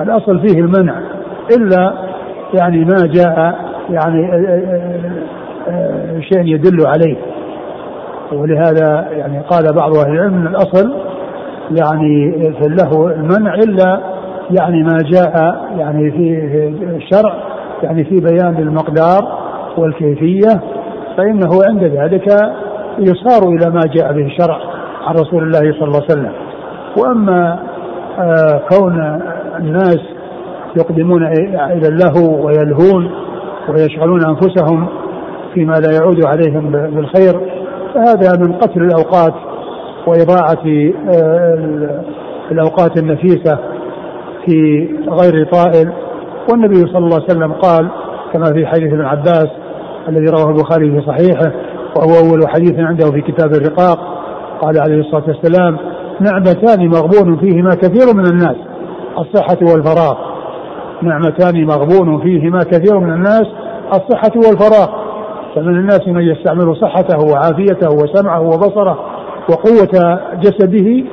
[0.00, 0.94] الأصل فيه المنع
[1.56, 1.92] إلا
[2.54, 3.54] يعني ما جاء
[3.90, 4.30] يعني
[6.20, 7.16] شيء يدل عليه.
[8.32, 10.94] ولهذا يعني قال بعض أهل العلم أن الأصل
[11.80, 14.00] يعني في اللهو المنع إلا
[14.60, 16.38] يعني ما جاء يعني في
[16.96, 17.34] الشرع
[17.82, 19.38] يعني في بيان المقدار
[19.78, 20.60] والكيفية
[21.16, 22.26] فإنه عند ذلك
[22.98, 24.58] يصار إلى ما جاء به الشرع
[25.06, 26.32] عن رسول الله صلى الله عليه وسلم.
[26.98, 27.69] وأما آه
[28.70, 29.20] كون
[29.58, 29.98] الناس
[30.76, 33.10] يقدمون إلى اللهو ويلهون
[33.68, 34.88] ويشغلون أنفسهم
[35.54, 37.40] فيما لا يعود عليهم بالخير
[37.94, 39.34] فهذا من قتل الأوقات
[40.06, 42.02] وإضاعة آه،
[42.50, 43.58] الأوقات النفيسة
[44.46, 45.92] في غير طائل.
[46.50, 47.88] والنبي صلى الله عليه وسلم قال
[48.32, 49.48] كما في حديث ابن عباس
[50.08, 51.52] الذي رواه البخاري في صحيحه
[51.96, 53.98] وهو أول حديث عنده في كتاب الرقاق
[54.60, 55.78] قال عليه الصلاة والسلام
[56.20, 58.56] نعمتان مغبون فيهما كثير من الناس.
[59.18, 60.14] الصحة والفراغ.
[61.02, 63.46] نعمتان مغبون فيهما كثير من الناس.
[63.92, 64.88] الصحة والفراغ.
[65.54, 68.98] فمن الناس من يستعمل صحته وعافيته وسمعه وبصره
[69.50, 71.04] وقوة جسده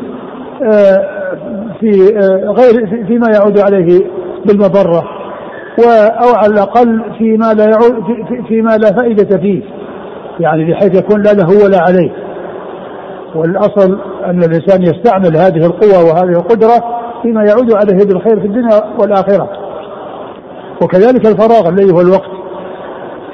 [0.63, 1.17] آه،
[1.79, 4.07] في آه، غير فيما يعود عليه
[4.45, 5.03] بالمضرة.
[6.23, 8.03] أو على الأقل فيما لا يعود
[8.47, 9.61] فيما لا فائدة فيه.
[10.39, 12.26] يعني بحيث يكون لا له ولا عليه.
[13.37, 16.83] والأصل أن الإنسان يستعمل هذه القوة وهذه القدرة
[17.21, 19.49] فيما يعود عليه بالخير في الدنيا والآخرة.
[20.83, 22.31] وكذلك الفراغ الذي هو الوقت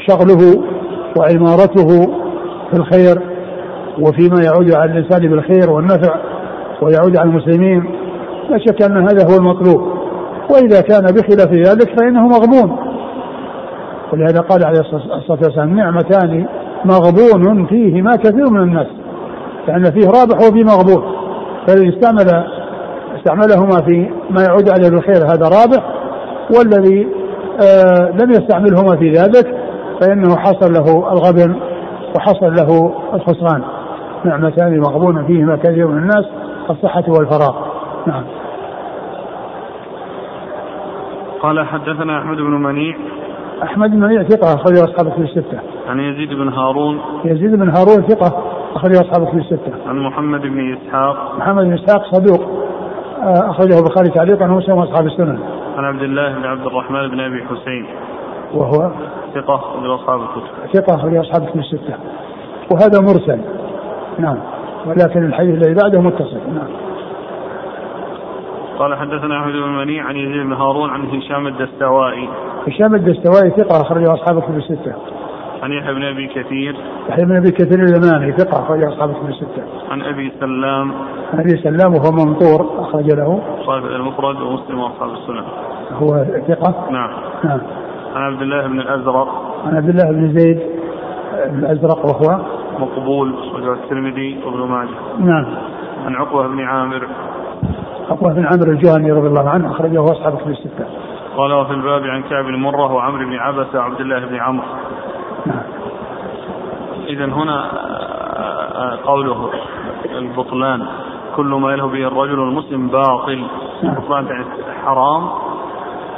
[0.08, 0.64] شغله
[1.20, 1.88] وعمارته
[2.72, 3.22] في الخير
[4.00, 6.16] وفيما يعود على الإنسان بالخير والنفع
[6.82, 7.84] ويعود على المسلمين.
[8.50, 9.94] لا شك أن هذا هو المطلوب.
[10.52, 12.78] وإذا كان بخلاف ذلك فإنه مغبون
[14.14, 16.46] ولهذا قال عليه الصلاة والسلام نعمتان
[16.86, 18.88] مغبون فيهما كثير من الناس.
[19.68, 21.04] لأن فيه رابح وفيه مغبون
[21.68, 22.46] فالذي استعمل
[23.18, 25.94] استعملهما في ما يعود عليه بالخير هذا رابح
[26.58, 27.08] والذي
[27.64, 29.56] آه لم يستعملهما في ذلك
[30.02, 31.56] فإنه حصل له الغبن
[32.16, 33.64] وحصل له الخسران.
[34.26, 36.26] نعمتان مغبون فيهما كثير من الناس
[36.70, 37.56] الصحة والفراغ.
[38.08, 38.24] نعم.
[41.42, 42.96] قال حدثنا أحمد بن منيع.
[43.64, 45.60] أحمد بن منيع ثقة أخرج أصحاب في الستة.
[45.88, 47.00] عن يزيد بن هارون.
[47.26, 48.44] يزيد بن هارون ثقة
[48.76, 49.74] أخرج أصحاب في الستة.
[49.88, 51.36] عن محمد بن إسحاق.
[51.38, 52.64] محمد بن إسحاق صدوق
[53.24, 55.40] آه، أخرجه البخاري تعليقا ومسلم وأصحاب السنن
[55.78, 57.86] عن عبد الله بن عبد الرحمن بن أبي حسين.
[58.54, 58.92] وهو؟
[59.36, 60.74] ثقة أخرج أصحاب الكتب.
[60.74, 61.96] ثقة أخرج أصحاب الكتب الستة.
[62.72, 63.42] وهذا مرسل.
[64.20, 64.38] نعم.
[64.86, 66.40] ولكن الحديث الذي بعده متصل.
[66.54, 66.68] نعم.
[68.80, 72.30] قال حدثنا أحمد بن منيع عن يزيد بن هارون عن هشام الدستوائي.
[72.68, 74.94] هشام الدستوائي ثقة أخرجه أصحاب الكتب الستة.
[75.64, 76.76] عن يحيى بن أبي كثير.
[77.10, 79.64] يحيى بن أبي كثير اليماني ثقة اخرج أصحاب الكتب الستة.
[79.92, 80.92] عن أبي سلام.
[81.34, 83.42] عن أبي سلام وهو منطور أخرج له.
[83.66, 85.44] صاحب المفرد ومسلم وأصحاب السنن
[85.94, 86.08] هو
[86.48, 87.10] ثقة؟ نعم.
[87.44, 87.62] نعم.
[88.16, 89.28] عن عبد الله بن الأزرق.
[89.66, 90.60] عن عبد الله بن زيد
[91.34, 92.40] الأزرق وهو؟
[92.80, 94.90] مقبول وجاء الترمذي وابن ماجه.
[95.20, 95.46] نعم.
[96.06, 97.08] عن عقبة بن عامر.
[98.10, 100.86] عقبة بن عامر الجهني رضي الله عنه أخرجه أصحاب الكتب الستة.
[101.38, 104.68] قال وفي الباب عن كعب بن مرة وعمرو بن عبسه وعبد الله بن عمرو.
[105.46, 105.64] نعم.
[107.08, 107.72] اذا هنا
[108.76, 109.50] آه، قوله
[110.18, 110.86] البطلان
[111.36, 113.48] كل ما يلهو به الرجل المسلم باطل
[113.84, 113.96] نعم.
[113.96, 114.46] بطلان يعني
[114.86, 115.30] حرام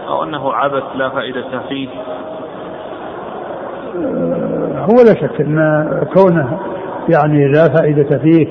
[0.07, 1.89] أو أنه عبث لا فائدة فيه.
[4.75, 5.59] هو لا شك إن
[6.13, 6.59] كونه
[7.09, 8.47] يعني لا فائدة فيه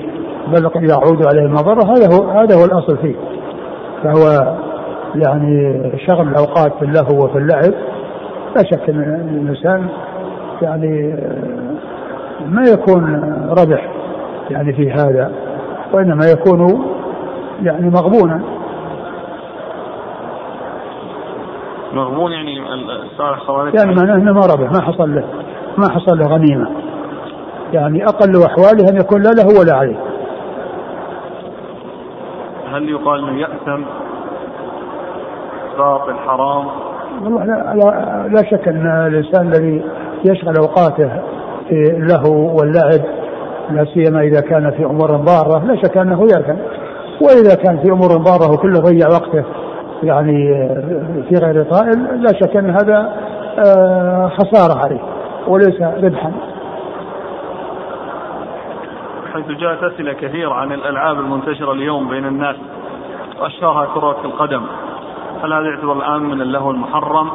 [0.47, 3.15] بل قد يعود عليه المضرة هذا هو هذا هو الأصل فيه.
[4.03, 4.55] فهو
[5.15, 7.73] يعني شغل الأوقات في اللهو وفي اللعب.
[8.55, 9.89] لا شك إن الإنسان
[10.61, 11.15] يعني
[12.45, 13.03] ما يكون
[13.49, 13.91] ربح
[14.49, 15.31] يعني في هذا
[15.93, 16.85] وإنما يكون
[17.61, 18.41] يعني مغبونا.
[21.93, 22.59] مغبون يعني
[23.11, 25.23] الصالح صلى يعني معناه إنه ما ربح ما حصل له
[25.77, 26.69] ما حصل له غنيمة.
[27.73, 29.97] يعني أقل أحواله أن يكون لا له ولا عليه.
[32.71, 33.83] هل يقال إنه يأثم؟
[35.77, 36.65] باطل حرام؟
[37.23, 39.83] والله لا, لا, لا شك إن الإنسان الذي
[40.25, 41.09] يشغل أوقاته
[41.69, 43.01] في اللهو واللعب
[43.71, 46.57] لا سيما إذا كان في أمور ضاره لا شك أنه يأثم
[47.21, 49.43] وإذا كان في أمور ضاره وكله ضيع وقته
[50.03, 50.69] يعني
[51.29, 53.15] في غير طائل لا شك أن هذا
[53.65, 54.99] آه، خسارة عليه
[55.47, 56.31] وليس ربحا
[59.33, 62.55] حيث جاءت أسئلة كثيرة عن الألعاب المنتشرة اليوم بين الناس
[63.39, 64.61] وأشهرها كرة القدم.
[65.43, 67.29] هل هذا يعتبر الآن من اللهو المحرم؟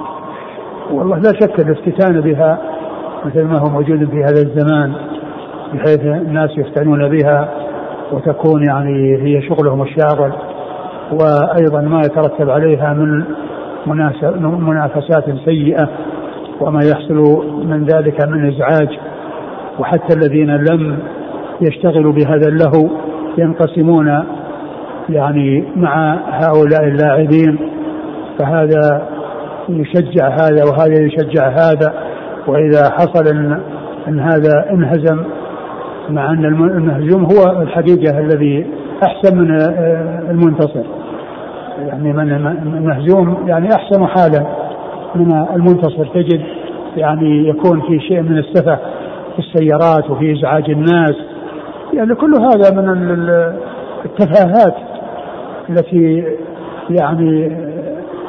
[0.93, 2.59] والله لا شك الافتتان بها
[3.25, 4.93] مثل ما هو موجود في هذا الزمان
[5.75, 7.49] بحيث الناس يفتنون بها
[8.13, 10.33] وتكون يعني هي شغلهم الشاغل.
[11.13, 13.25] وأيضا ما يترتب عليها من
[14.67, 15.89] منافسات سيئة
[16.61, 18.99] وما يحصل من ذلك من إزعاج.
[19.79, 20.99] وحتى الذين لم
[21.61, 22.89] يشتغلوا بهذا اللهو
[23.39, 24.25] ينقسمون
[25.09, 27.59] يعني مع هؤلاء اللاعبين.
[28.39, 29.03] فهذا
[29.69, 31.95] يشجع هذا وهذا يشجع هذا
[32.47, 33.61] وإذا حصل إن,
[34.09, 35.25] إن هذا انهزم
[36.11, 38.67] مع أن المهزوم هو الحقيقة الذي
[39.05, 39.51] أحسن من
[40.31, 40.85] المنتصر.
[41.79, 42.33] يعني من
[42.77, 44.47] المهزوم يعني أحسن حالا
[45.15, 46.07] من المنتصر.
[46.07, 46.41] تجد
[46.97, 48.79] يعني يكون في شيء من السفه
[49.33, 51.15] في السيارات وفي إزعاج الناس.
[51.95, 52.89] يعني كل هذا من
[54.05, 54.75] التفاهات
[55.71, 56.25] التي
[56.91, 57.57] يعني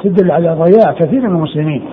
[0.03, 1.89] تدل على ضياع كثير من المسلمين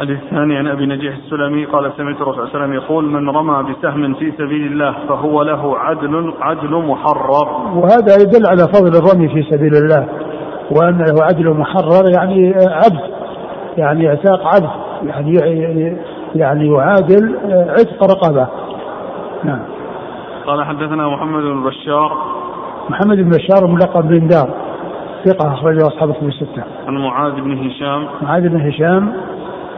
[0.00, 3.28] الحديث الثاني عن أبي نجيح السلمي قال سمعت الرسول صلى الله عليه وسلم يقول من
[3.28, 7.48] رمى بسهم في سبيل الله فهو له عدل عدل محرر.
[7.74, 10.08] وهذا يدل على فضل الرمي في سبيل الله
[10.70, 13.00] وأن له عدل محرر يعني عبد
[13.78, 14.70] يعني اعتاق عبد
[15.02, 15.96] يعني
[16.34, 17.36] يعني يعادل
[17.68, 18.48] عتق رقبة.
[19.44, 19.62] نعم.
[20.46, 22.16] قال حدثنا محمد بن بشار
[22.90, 24.50] محمد بن بشار ملقب بن دار
[25.24, 26.64] ثقة أخرجه أصحاب الكتب الستة.
[26.86, 28.06] عن معاذ بن هشام.
[28.22, 29.12] معاذ بن هشام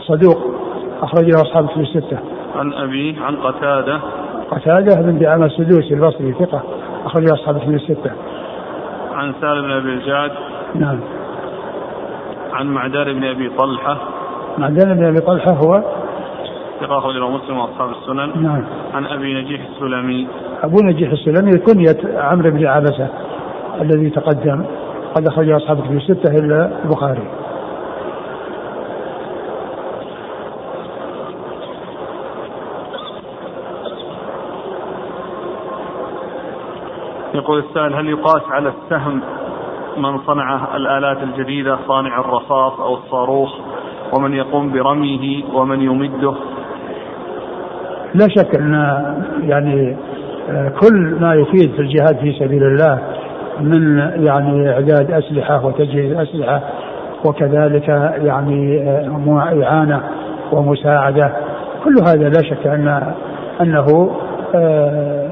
[0.01, 0.39] صدوق
[1.03, 2.19] أخرجه أصحاب الكتب الستة.
[2.57, 4.01] عن أبيه عن قتادة.
[4.51, 6.63] قتادة بن دعامة السدوسي البصري ثقة
[7.05, 8.11] أخرجه أصحاب الكتب الستة.
[9.15, 10.31] عن سالم بن أبي الجعد.
[10.75, 11.01] نعم.
[12.53, 13.97] عن معدان بن أبي طلحة.
[14.59, 15.83] معدان بن أبي طلحة هو
[16.83, 18.43] ثقة أخرجه مسلم وأصحاب السنن.
[18.43, 18.65] نعم.
[18.95, 20.29] عن أبي نجيح السلمي.
[20.63, 23.09] أبو نجيح السلمي كنية عمرو بن عبسة
[23.81, 24.65] الذي تقدم
[25.15, 27.29] قد أخرجه أصحاب الكتب الستة إلا البخاري.
[37.35, 39.21] يقول السائل هل يقاس على السهم
[39.97, 43.59] من صنع الآلات الجديدة صانع الرصاص أو الصاروخ
[44.13, 46.35] ومن يقوم برميه ومن يمده
[48.15, 48.73] لا شك أن
[49.43, 49.97] يعني
[50.51, 52.99] آه، كل ما يفيد في الجهاد في سبيل الله
[53.61, 56.63] من يعني إعداد أسلحة وتجهيز أسلحة
[57.25, 57.89] وكذلك
[58.25, 60.03] يعني آه، إعانة
[60.53, 61.33] ومساعدة.
[61.85, 63.15] كل هذا لا شك أن
[63.61, 64.11] أنه
[64.55, 65.29] آه،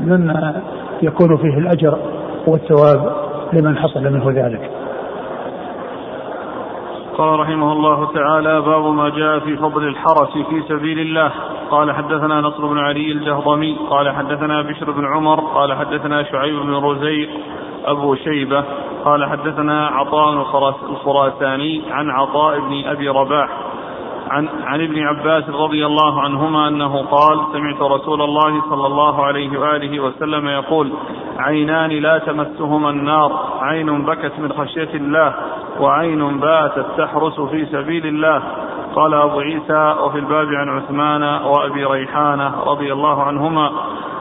[0.00, 0.54] مما
[1.02, 1.98] يكون فيه الأجر
[2.46, 3.12] والثواب
[3.52, 4.70] لمن حصل منه ذلك.
[7.18, 11.32] قال رحمه الله تعالى باب ما جاء في فضل الحرس في سبيل الله.
[11.70, 13.76] قال حدثنا نصر بن علي الجهضمي.
[13.90, 15.40] قال حدثنا بشر بن عمر.
[15.40, 17.28] قال حدثنا شعيب بن رزيق
[17.84, 18.64] أبو شيبة.
[19.04, 20.32] قال حدثنا عطاء
[20.90, 23.48] الخراساني عن عطاء بن أبي رباح
[24.30, 29.58] عن عن ابن عباس رضي الله عنهما أنه قال سمعت رسول الله صلى الله عليه
[29.58, 30.92] وآله وسلم يقول
[31.38, 35.34] عينان لا تمسهما النار عين بكت من خشية الله
[35.80, 38.42] وعين باتت تحرس في سبيل الله.
[38.94, 43.70] قال أبو عيسى وفي الباب عن عثمان وأبي ريحانة رضي الله عنهما.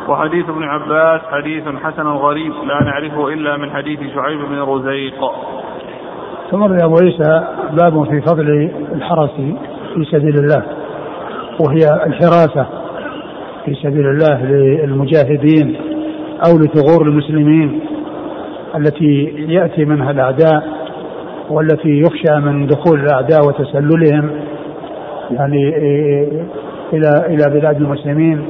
[0.08, 5.32] وحديث ابن عباس حديث حسن غريب لا نعرفه إلا من حديث شعيب بن رزيق.
[6.52, 9.36] ثم أبو عيسى باب في فضل الحرس
[9.96, 10.64] في سبيل الله
[11.60, 12.66] وهي الحراسة
[13.66, 15.76] في سبيل الله للمجاهدين
[16.48, 17.80] أو لثغور المسلمين
[18.76, 20.73] التي يأتي منها الأعداء
[21.50, 24.30] والتي يخشى من دخول الأعداء وتسللهم
[25.32, 25.78] يعني
[26.94, 28.46] إلى إلى بلاد المسلمين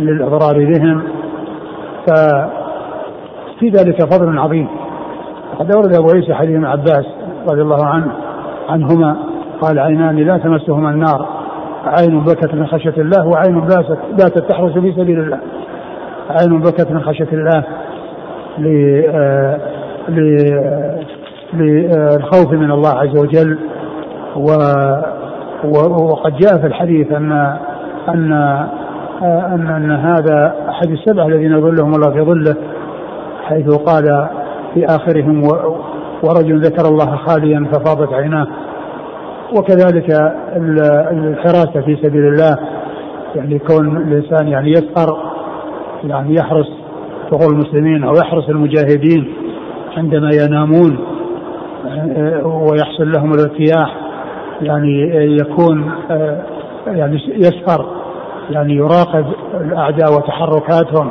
[0.00, 1.02] للإضرار بهم.
[2.06, 4.68] ففي ذلك فضل عظيم.
[5.54, 7.06] وقد أورد أبو عيسى حديث ابن عباس
[7.50, 8.12] رضي الله عنه
[8.68, 9.16] عنهما
[9.60, 11.28] قال عينان لا تمسهما النار
[11.84, 15.38] عين بكت من خشية الله وعين باتت باتت تحرس في سبيل الله.
[16.30, 17.64] عين بكت من خشية الله
[21.54, 23.58] للخوف من الله عز وجل.
[24.36, 24.50] و
[25.64, 27.32] وقد جاء في الحديث أن
[28.08, 28.32] أن
[29.22, 32.56] أن, أن هذا أحد السبعه الذين يظلهم الله في ظله
[33.44, 34.28] حيث قال
[34.74, 35.42] في آخرهم
[36.22, 38.46] ورجل ذكر الله خاليا ففاضت عيناه.
[39.58, 40.10] وكذلك
[41.12, 42.58] الحراسة في سبيل الله
[43.34, 45.18] يعني كون الإنسان يعني يسهر
[46.04, 46.68] يعني يحرس
[47.30, 49.32] ثغور المسلمين أو يحرس المجاهدين
[49.96, 50.98] عندما ينامون.
[52.44, 53.96] ويحصل لهم الارتياح
[54.62, 55.02] يعني
[55.40, 55.92] يكون
[56.86, 57.86] يعني يسهر
[58.50, 59.26] يعني يراقب
[59.60, 61.10] الأعداء وتحركاتهم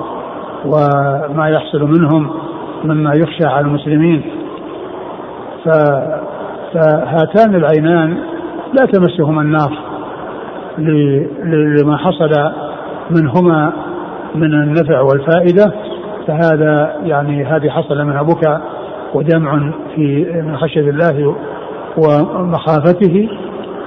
[0.65, 2.29] وما يحصل منهم
[2.83, 4.21] مما يخشى على المسلمين.
[6.73, 8.17] فهاتان العينان
[8.73, 9.73] لا تمسهما النار
[11.81, 12.31] لما حصل
[13.09, 13.71] منهما
[14.35, 15.73] من النفع والفائدة
[16.27, 18.61] فهذا يعني هذه حصل منها بكاء
[19.13, 21.35] ودمع في من خشية الله
[21.97, 23.29] ومخافته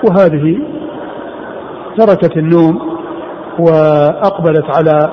[0.08, 0.58] وهذه
[1.98, 2.80] تركت النوم
[3.58, 5.12] وأقبلت على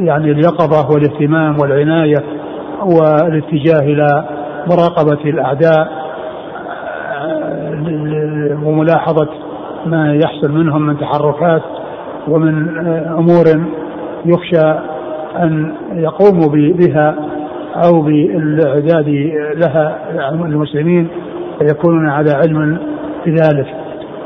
[0.00, 2.24] يعني اليقظة والاهتمام والعناية
[2.84, 4.24] والاتجاه إلى
[4.70, 5.88] مراقبة الأعداء
[8.64, 9.28] وملاحظة
[9.86, 11.62] ما يحصل منهم من تحركات
[12.28, 12.78] ومن
[13.08, 13.44] أمور
[14.24, 14.74] يخشى
[15.42, 17.16] أن يقوموا بها.
[17.84, 19.08] أو بالإعداد
[19.56, 19.98] لها
[20.32, 21.08] المسلمين
[21.58, 22.78] فيكونون على علم
[23.26, 23.66] بذلك.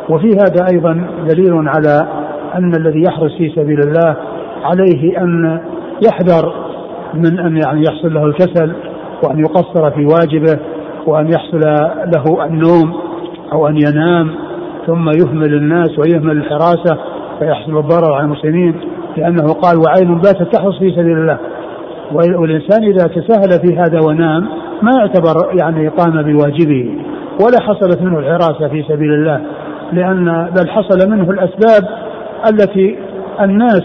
[0.08, 2.08] وفي هذا أيضا دليل على
[2.54, 4.16] أن الذي يحرس في سبيل الله
[4.64, 5.60] عليه أن
[6.06, 6.52] يحذر
[7.14, 8.72] من أن يعني يحصل له الكسل
[9.24, 10.58] وأن يقصر في واجبه
[11.06, 11.60] وأن يحصل
[12.14, 12.94] له النوم
[13.52, 14.30] أو أن ينام
[14.86, 16.98] ثم يهمل الناس ويهمل الحراسة
[17.38, 18.74] فيحصل الضرر على المسلمين
[19.16, 21.38] لأنه قال وعين باتت تحرص في سبيل الله.
[22.12, 24.48] والإنسان إذا تساهل في هذا ونام
[24.82, 26.90] ما يعتبر يعني قام بواجبه
[27.40, 29.40] ولا حصلت منه الحراسة في سبيل الله
[29.92, 31.88] لأن بل حصل منه الأسباب
[32.50, 32.98] التي
[33.40, 33.82] الناس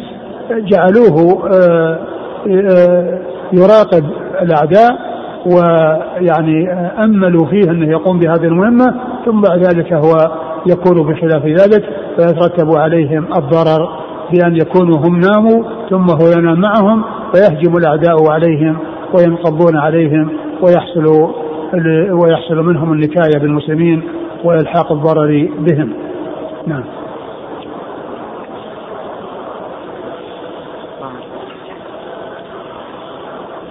[0.52, 2.00] جعلوه آه،
[2.48, 3.20] آه،
[3.54, 4.04] يراقب
[4.42, 5.10] الأعداء
[5.46, 6.72] ويعني
[7.04, 10.32] أملوا فيه أنه يقوم بهذه المهمة ثم بعد ذلك هو
[10.68, 11.84] يكون بخلاف ذلك
[12.16, 13.90] فيترتب عليهم الضرر
[14.32, 17.04] بأن يكونوا هم ناموا ثم هو ينام معهم
[17.34, 18.78] فيهجم الأعداء عليهم
[19.14, 20.30] وينقضون عليهم
[20.62, 21.06] ويحصل
[22.12, 24.04] ويحصل منهم النكاية بالمسلمين
[24.44, 25.94] وإلحاق الضرر بهم.
[26.68, 26.84] نعم.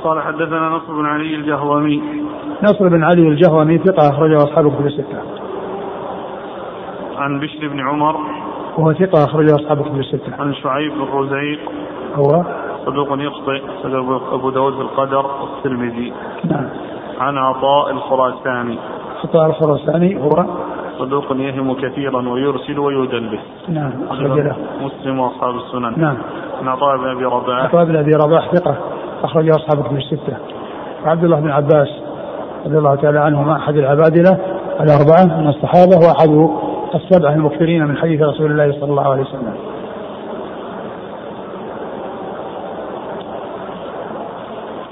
[0.05, 2.03] قال حدثنا نصر بن علي الجهومي
[2.63, 5.23] نصر بن علي الجهومي ثقة أخرجه أصحاب الكتب الستة.
[7.17, 8.17] عن بشر بن عمر
[8.79, 10.33] وهو ثقة أخرجه أصحاب الكتب الستة.
[10.39, 11.61] عن شعيب بن رزيق
[12.15, 12.45] هو
[12.89, 13.63] صدوق يخطئ
[14.33, 16.13] أبو داود في القدر والترمذي.
[16.45, 16.69] نعم.
[17.21, 18.79] عن عطاء الخراساني.
[19.25, 20.47] عطاء الخراساني هو
[20.99, 23.41] صدوق يهم كثيرا ويرسل ويدلس.
[23.69, 24.57] نعم أخرج له.
[24.81, 26.01] مسلم وأصحاب السنن.
[26.01, 26.17] نعم.
[26.61, 27.65] عن عطاء بن أبي رباح.
[27.65, 28.77] عطاء بن أبي رباح ثقة
[29.25, 30.37] أخرجه أصحاب الكتب الستة.
[31.05, 31.89] وعبد الله بن عباس
[32.67, 34.39] رضي الله تعالى عنهما أحد العبادلة
[34.81, 36.51] الأربعة من الصحابة وأحد
[36.95, 39.55] السبعة المكثرين من حديث رسول الله صلى الله عليه وسلم.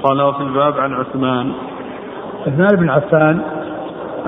[0.07, 1.52] قال وفي الباب عن عثمان.
[2.46, 3.40] عثمان بن عفان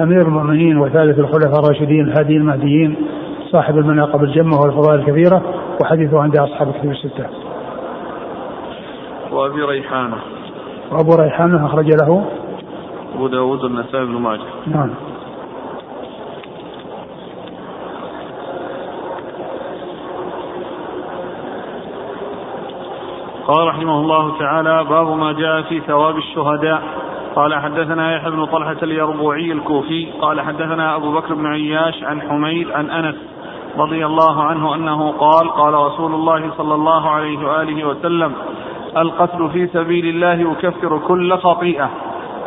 [0.03, 2.97] أمير المؤمنين وثالث الخلفاء الراشدين الهاديين المهديين
[3.53, 5.43] صاحب المناقب الجمة والفضائل الكثيرة
[5.83, 7.27] وحديثه عند أصحاب الكتب الستة.
[9.33, 10.17] وأبي ريحانة.
[10.93, 12.25] وأبو ريحانة أخرج له.
[13.15, 14.41] أبو داود والنسائي بن ماجه.
[14.67, 14.91] نعم.
[23.49, 26.83] قال رحمه الله تعالى باب ما جاء في ثواب الشهداء.
[27.37, 30.07] قال حدثنا يحيى بن طلحة اليربوعي الكوفي.
[30.21, 33.15] قال حدثنا أبو بكر بن عياش عن حميد عن أنس
[33.79, 38.33] رضي الله عنه أنه قال قال رسول الله صلى الله عليه وآله وسلم
[38.97, 41.91] القتل في سبيل الله يكفر كل خطيئة.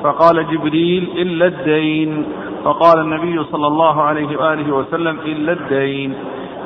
[0.04, 2.26] فقال جبريل إلا الدين.
[2.64, 6.14] فقال النبي صلى الله عليه وآله وسلم إلا الدين.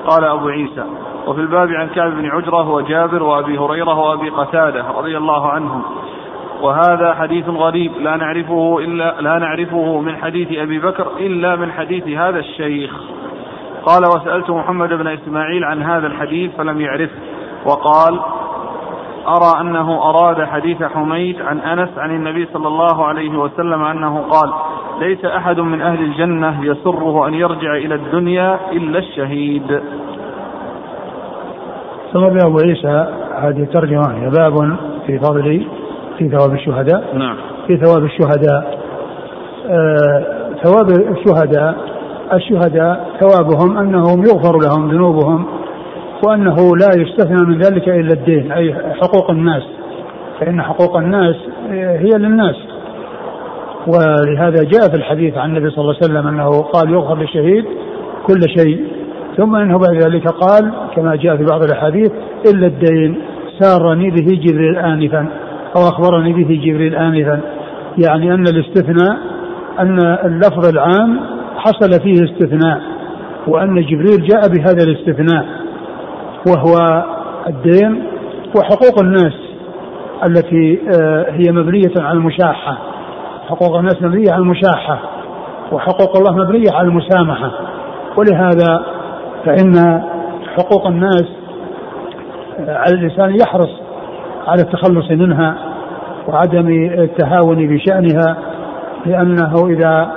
[0.08, 0.86] قال أبو عيسى
[1.28, 5.82] وفي الباب عن كعب بن عجرة وجابر وأبي هريرة وأبي قتادة رضي الله عنهم.
[6.62, 12.08] وهذا حديث غريب لا نعرفه إلا لا نعرفه من حديث أبي بكر إلا من حديث
[12.08, 12.92] هذا الشيخ.
[13.86, 17.20] قال وسألت محمد بن إسماعيل عن هذا الحديث فلم يعرفه
[17.66, 18.20] وقال
[19.28, 24.54] أرى أنه أراد حديث حميد عن أنس عن النبي صلى الله عليه وسلم أنه قال
[25.00, 29.82] ليس أحد من أهل الجنة يسره أن يرجع إلى الدنيا إلا الشهيد.
[32.16, 35.68] ثم أبو عيسى هذه الترجمة؟ هي باب في فضل
[36.18, 37.18] في ثواب الشهداء.
[37.18, 37.36] نعم.
[37.68, 38.80] في ثواب الشهداء.
[39.70, 40.26] آه
[40.64, 41.76] ثواب الشهداء
[42.34, 45.46] الشهداء ثوابهم أنهم يغفر لهم ذنوبهم
[46.28, 49.64] وأنه لا يستثنى من ذلك إلا الدين أي حقوق الناس.
[50.40, 51.36] فإن حقوق الناس
[51.72, 52.56] هي للناس.
[53.88, 57.66] ولهذا جاء في الحديث عن النبي صلى الله عليه وسلم أنه قال يغفر للشهيد
[58.28, 58.95] كل شيء.
[59.38, 62.12] ثم انه بعد ذلك قال كما جاء في بعض الأحاديث
[62.54, 63.22] إلا الدين
[63.60, 65.28] سارني به جبريل انفا
[65.76, 67.42] أو أخبرني به جبريل انفا.
[68.06, 69.18] يعني أن الاستثناء
[69.80, 71.20] أن اللفظ العام
[71.58, 72.82] حصل فيه استثناء
[73.48, 75.46] وأن جبريل جاء بهذا الاستثناء
[76.48, 77.04] وهو
[77.48, 78.04] الدين
[78.58, 79.34] وحقوق الناس
[80.26, 82.78] التي آه، هي مبنية على المشاحة.
[83.50, 85.00] حقوق الناس مبنية على المشاحة
[85.72, 87.52] وحقوق الله مبنية على المسامحة.
[88.18, 88.95] ولهذا
[89.46, 90.04] فإن
[90.58, 91.26] حقوق الناس
[92.60, 93.70] على الإنسان يحرص
[94.48, 95.56] على التخلص منها
[96.28, 96.70] وعدم
[97.00, 98.38] التهاون بشأنها
[99.06, 100.12] لأنه إذا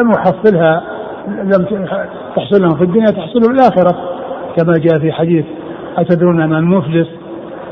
[0.00, 0.82] لم يحصلها
[1.28, 1.66] لم
[2.36, 3.96] تحصل في الدنيا تحصل في الآخرة
[4.56, 5.44] كما جاء في حديث
[5.98, 7.08] أتدرون من المفلس؟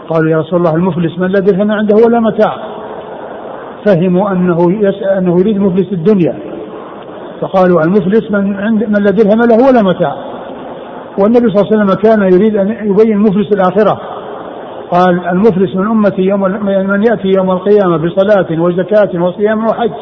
[0.09, 2.57] قالوا يا رسول الله المفلس من لا درهم عنده ولا متاع.
[3.87, 4.59] فهموا أنه
[5.19, 6.39] أنه يريد مفلس الدنيا.
[7.41, 10.17] فقالوا المفلس من عند من لا درهم له ولا متاع.
[11.19, 14.01] والنبي صلى الله عليه وسلم كان يريد أن يبين مفلس الآخرة.
[14.91, 19.93] قال المفلس من أمتي يوم من يأتي يوم القيامة بصلاة وزكاة وصيام وحج.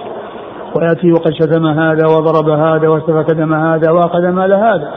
[0.76, 4.90] ويأتي وقد شتم هذا وضرب هذا وسفك دم هذا وأخذ مال هذا.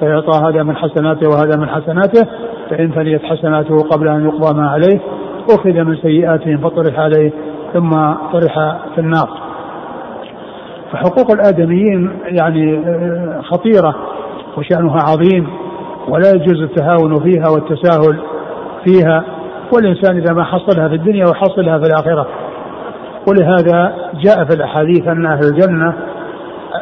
[0.00, 2.28] فيعطى هذا من حسناته وهذا من حسناته.
[2.70, 5.00] فإن فنيت حسناته قبل أن يقضى ما عليه
[5.50, 7.32] أخذ من سيئاتهم فطرح عليه
[7.72, 7.90] ثم
[8.32, 9.28] طرح في النار.
[10.92, 13.94] فحقوق الآدميين يعني آه، خطيرة.
[14.58, 15.46] وشأنها عظيم
[16.08, 18.18] ولا يجوز التهاون فيها والتساهل
[18.84, 19.24] فيها
[19.74, 22.26] والإنسان إذا ما حصلها في الدنيا وحصلها في الآخرة.
[23.28, 25.94] ولهذا جاء في الأحاديث أن أهل الجنة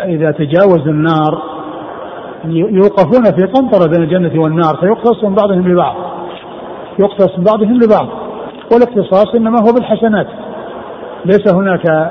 [0.05, 1.43] إذا تجاوزوا النار
[2.45, 5.97] يوقفون في قنطرة بين الجنة والنار فيقتص من بعضهم لبعض
[7.39, 8.09] من بعضهم لبعض
[8.73, 10.27] والاقتصاص إنما هو بالحسنات.
[11.25, 12.11] ليس هناك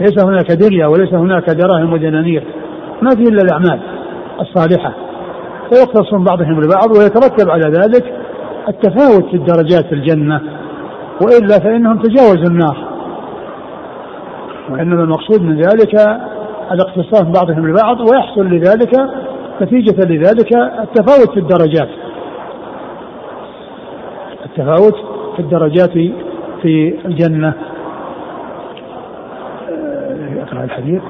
[0.00, 2.44] ليس هناك دنيا وليس هناك دراهم ودنانير
[3.02, 3.80] ما في إلا الأعمال
[4.40, 4.92] الصالحة.
[5.70, 8.14] فيقتص من بعضهم لبعض ويترتب على ذلك
[8.68, 10.40] التفاوت في الدرجات في الجنة.
[11.22, 12.76] وإلا فإنهم تجاوزوا النار.
[14.70, 15.94] وإنما المقصود من ذلك
[16.72, 18.92] الاقتصاص بعضهم لبعض ويحصل لذلك
[19.62, 21.88] نتيجة لذلك التفاوت في الدرجات.
[24.44, 24.94] التفاوت
[25.36, 25.92] في الدرجات
[26.62, 27.52] في الجنة.
[30.42, 31.02] أقرأ الحديث.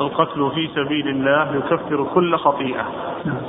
[0.00, 2.84] القتل في سبيل الله يكفر كل خطيئة.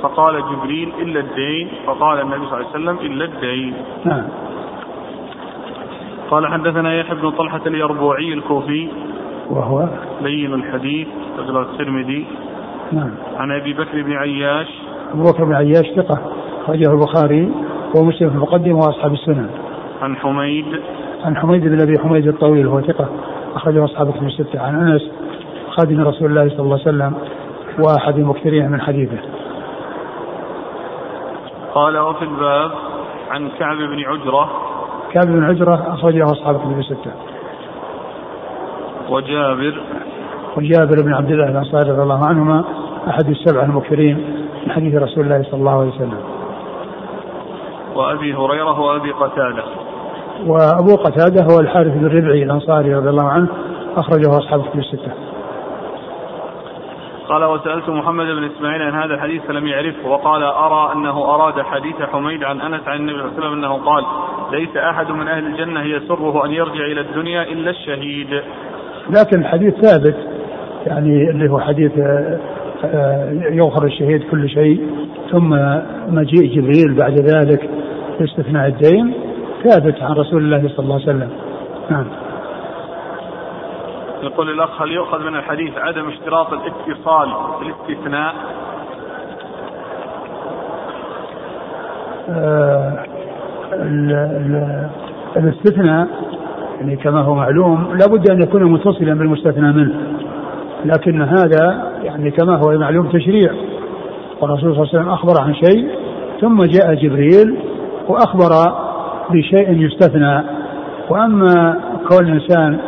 [0.02, 1.68] فقال جبريل إلا الدين.
[1.86, 3.74] فقال النبي صلى الله عليه وسلم إلا الدين.
[4.04, 4.24] نعم.
[6.30, 8.88] قال حدثنا يحيى بن طلحة اليربوعي الكوفي.
[9.50, 9.88] وهو؟
[10.20, 12.26] لين الحديث رجل الترمذي.
[12.92, 13.10] نعم.
[13.36, 14.68] عن أبي بكر بن عياش.
[15.14, 16.32] أبو بكر بن عياش ثقة
[16.62, 17.52] أخرجه البخاري
[17.96, 19.50] ومسلم في المقدمة وأصحاب السنن.
[20.02, 20.80] عن حميد.
[21.24, 23.08] عن حميد بن أبي حميد الطويل وهو ثقة
[23.54, 24.60] أخرجه أصحاب الكتب الستة.
[24.60, 25.10] عن أنس
[25.78, 27.14] خادم رسول الله صلى الله عليه وسلم
[27.78, 29.18] وأحد المكثرين من حديثه.
[31.74, 32.70] قال وفي الباب
[33.30, 34.50] عن كعب بن عجرة
[35.12, 37.12] كعب بن عجرة أخرجه أصحاب الكتب الستة.
[39.10, 39.80] وجابر
[40.56, 42.64] وجابر بن عبد الله الأنصاري رضي الله عنهما
[43.08, 44.16] أحد السبع المكثرين
[44.66, 46.20] من حديث رسول الله صلى الله عليه وسلم.
[47.94, 49.64] وأبي هريرة وأبي قتادة.
[50.46, 53.48] وأبو قتادة هو الحارث بن ربعي الأنصاري رضي الله عنه
[53.96, 55.27] أخرجه أصحاب الكتب الستة
[57.28, 61.96] قال وسألت محمد بن إسماعيل عن هذا الحديث فلم يعرفه وقال أرى أنه أراد حديث
[62.12, 64.04] حميد عن أنس عن النبي صلى الله عليه وسلم أنه قال
[64.52, 68.42] ليس أحد من أهل الجنة يسره أن يرجع إلى الدنيا إلا الشهيد.
[69.10, 70.16] لكن الحديث ثابت
[70.86, 72.38] يعني اللي هو حديث آه،
[72.84, 74.80] آه، يغفر الشهيد كل شيء
[75.30, 75.50] ثم
[76.08, 77.70] مجيء جبريل بعد ذلك
[78.20, 79.14] باستثناء الدين
[79.64, 81.30] ثابت عن رسول الله صلى الله عليه وسلم.
[81.90, 82.06] نعم.
[84.22, 88.34] يقول الأخ هل يؤخذ من الحديث عدم اشتراط الاتصال في الاستثناء
[92.30, 93.04] آه
[95.36, 96.08] الاستثناء
[96.80, 99.94] يعني كما هو معلوم لابد أن يكون متصلا بالمستثنى منه.
[100.84, 103.52] لكن هذا يعني كما هو معلوم تشريع.
[104.40, 105.88] والرسول صلى الله عليه وسلم أخبر عن شيء
[106.40, 107.58] ثم جاء جبريل
[108.08, 108.50] وأخبر
[109.30, 110.42] بشيء يستثنى.
[111.10, 112.78] وأما كون الإنسان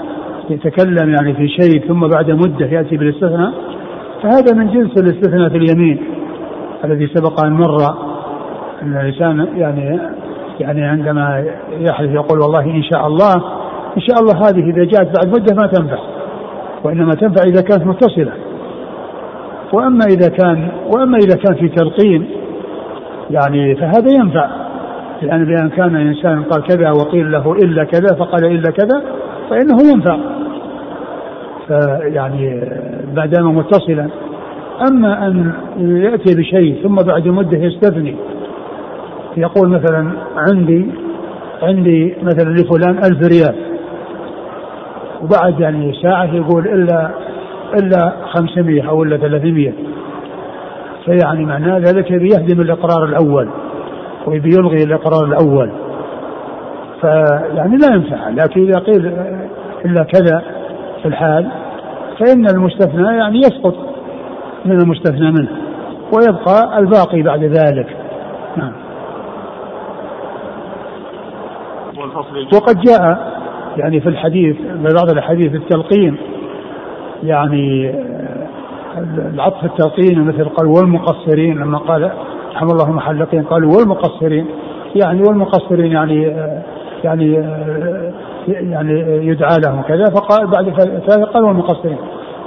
[0.51, 3.53] يتكلم يعني في شيء ثم بعد مدة يأتي بالاستثناء
[4.23, 5.99] فهذا من جنس الاستثناء في اليمين
[6.85, 8.11] الذي سبق أن مر.
[8.83, 10.01] أن الإنسان يعني
[10.61, 13.35] يعني عندما يحلف يقول والله إن شاء الله
[13.97, 15.99] إن شاء الله هذه إذا جاءت بعد مدة ما تنفع
[16.85, 18.33] وإنما تنفع إذا كانت متصلة.
[19.73, 22.27] وأما إذا كان وأما إذا كان في تلقين
[23.31, 24.51] يعني فهذا ينفع.
[25.23, 29.03] لأن بأن كان إنسان قال كذا وقيل له إلا كذا فقال إلا كذا
[29.51, 30.40] فإنه ينفع.
[31.71, 32.61] فيعني
[33.15, 34.09] ما دام متصلا.
[34.91, 38.17] أما أن يأتي بشيء ثم بعد مدة يستثني.
[39.37, 40.87] يقول مثلا عندي
[41.63, 43.55] عندي مثلا لفلان ألف ريال.
[45.23, 47.11] وبعد يعني ساعة يقول إلا
[47.83, 49.73] إلا 500 أو إلا 300
[51.05, 53.49] فيعني معناه ذلك يهدم الإقرار الأول.
[54.27, 55.71] ويبي يلغي الإقرار الأول.
[57.01, 58.29] فيعني لا ينفع.
[58.29, 59.13] لكن إذا قيل
[59.85, 60.60] إلا كذا
[61.03, 61.51] في الحال
[62.19, 63.75] فإن المستثنى يعني يسقط
[64.65, 65.49] من المستثنى منه
[66.13, 67.97] ويبقى الباقي بعد ذلك.
[68.57, 68.73] نعم.
[72.55, 73.31] وقد جاء
[73.77, 76.17] يعني في الحديث في بعض الأحاديث التلقين
[77.23, 77.95] يعني
[79.35, 82.11] العطف التلقين مثل قال والمقصرين لما قال
[82.55, 84.47] رحم الله المحلقين قالوا والمقصرين
[84.95, 86.23] يعني والمقصرين يعني
[87.05, 87.45] يعني
[88.49, 91.99] يعني يدعى لهم كذا فقال بعد ثلاثة قال والمقصرين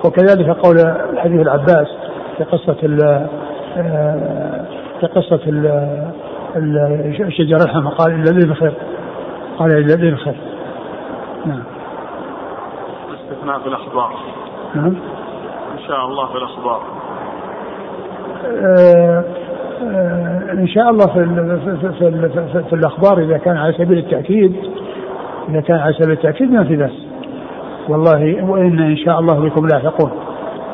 [0.06, 0.80] وكذلك قول
[1.14, 1.88] الحديث العباس
[2.38, 3.28] في قصة ال
[5.00, 5.40] في قصة
[6.56, 8.74] الشجر الحمى قال إلا لي بخير.
[9.58, 10.36] قال إلا لي بخير.
[11.46, 11.64] نعم.
[13.14, 14.14] استثناء في الأخبار.
[14.76, 14.96] نعم.
[15.74, 16.82] إن شاء الله في الأخبار.
[18.46, 19.24] آه
[19.84, 21.26] آه إن شاء الله في
[21.82, 24.56] في, في, في, في الأخبار إذا كان على سبيل التأكيد.
[25.50, 26.92] إذا كان على سبيل التأكيد ما في بس
[27.90, 30.12] والله وإن إن شاء الله بكم لاحقون.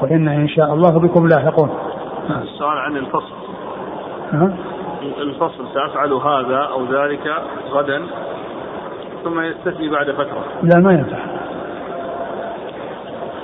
[0.01, 1.70] وإن إن شاء الله بكم لاحقون.
[2.41, 3.34] السؤال عن الفصل.
[4.34, 4.53] ها؟
[5.22, 7.34] الفصل سأفعل هذا أو ذلك
[7.72, 8.01] غدا
[9.24, 10.43] ثم يستثني بعد فترة.
[10.63, 11.17] لا ما ينفع.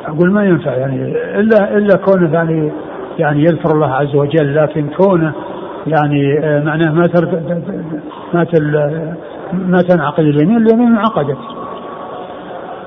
[0.05, 1.01] أقول ما ينفع يعني
[1.39, 2.71] إلا إلا كونه يعني
[3.19, 5.33] يعني يذكر الله عز وجل لكن كونه
[5.87, 7.09] يعني آه، معناه ما
[8.33, 8.43] ما
[9.53, 11.37] ما تنعقد اليمين اليمين انعقدت.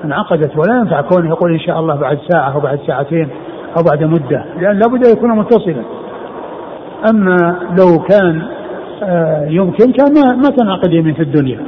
[0.05, 3.29] انعقدت ولا ينفع كونه يقول إن شاء الله بعد ساعة أو بعد ساعتين
[3.77, 5.83] أو بعد مدة لأن لابد أن يكون متصلا.
[7.09, 8.41] أما لو كان
[9.03, 11.59] آه، يمكن كان ما, تنعقد يمين في الدنيا.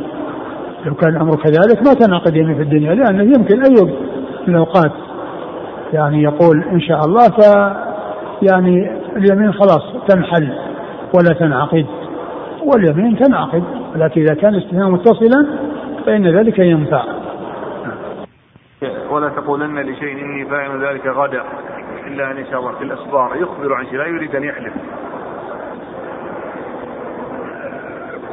[0.85, 3.95] لو كان الأمر كذلك ما تنعقد يمين في الدنيا لأنه يمكن اي
[4.47, 4.91] الأوقات
[5.93, 7.39] يعني يقول إن شاء الله ف
[8.41, 10.49] يعني اليمين خلاص تنحل
[11.15, 11.85] ولا تنعقد.
[12.63, 13.63] واليمين تنعقد
[13.95, 15.47] لكن إذا كان الاستثناء متصلا
[16.05, 17.03] فإن ذلك ينفع.
[19.09, 21.41] ولا تقولن لشيء إني فاعل ذلك غدا
[22.07, 24.73] إلا أن ان شاء الله في الاخبار يخبر عن شيء لا يريد أن يحلف.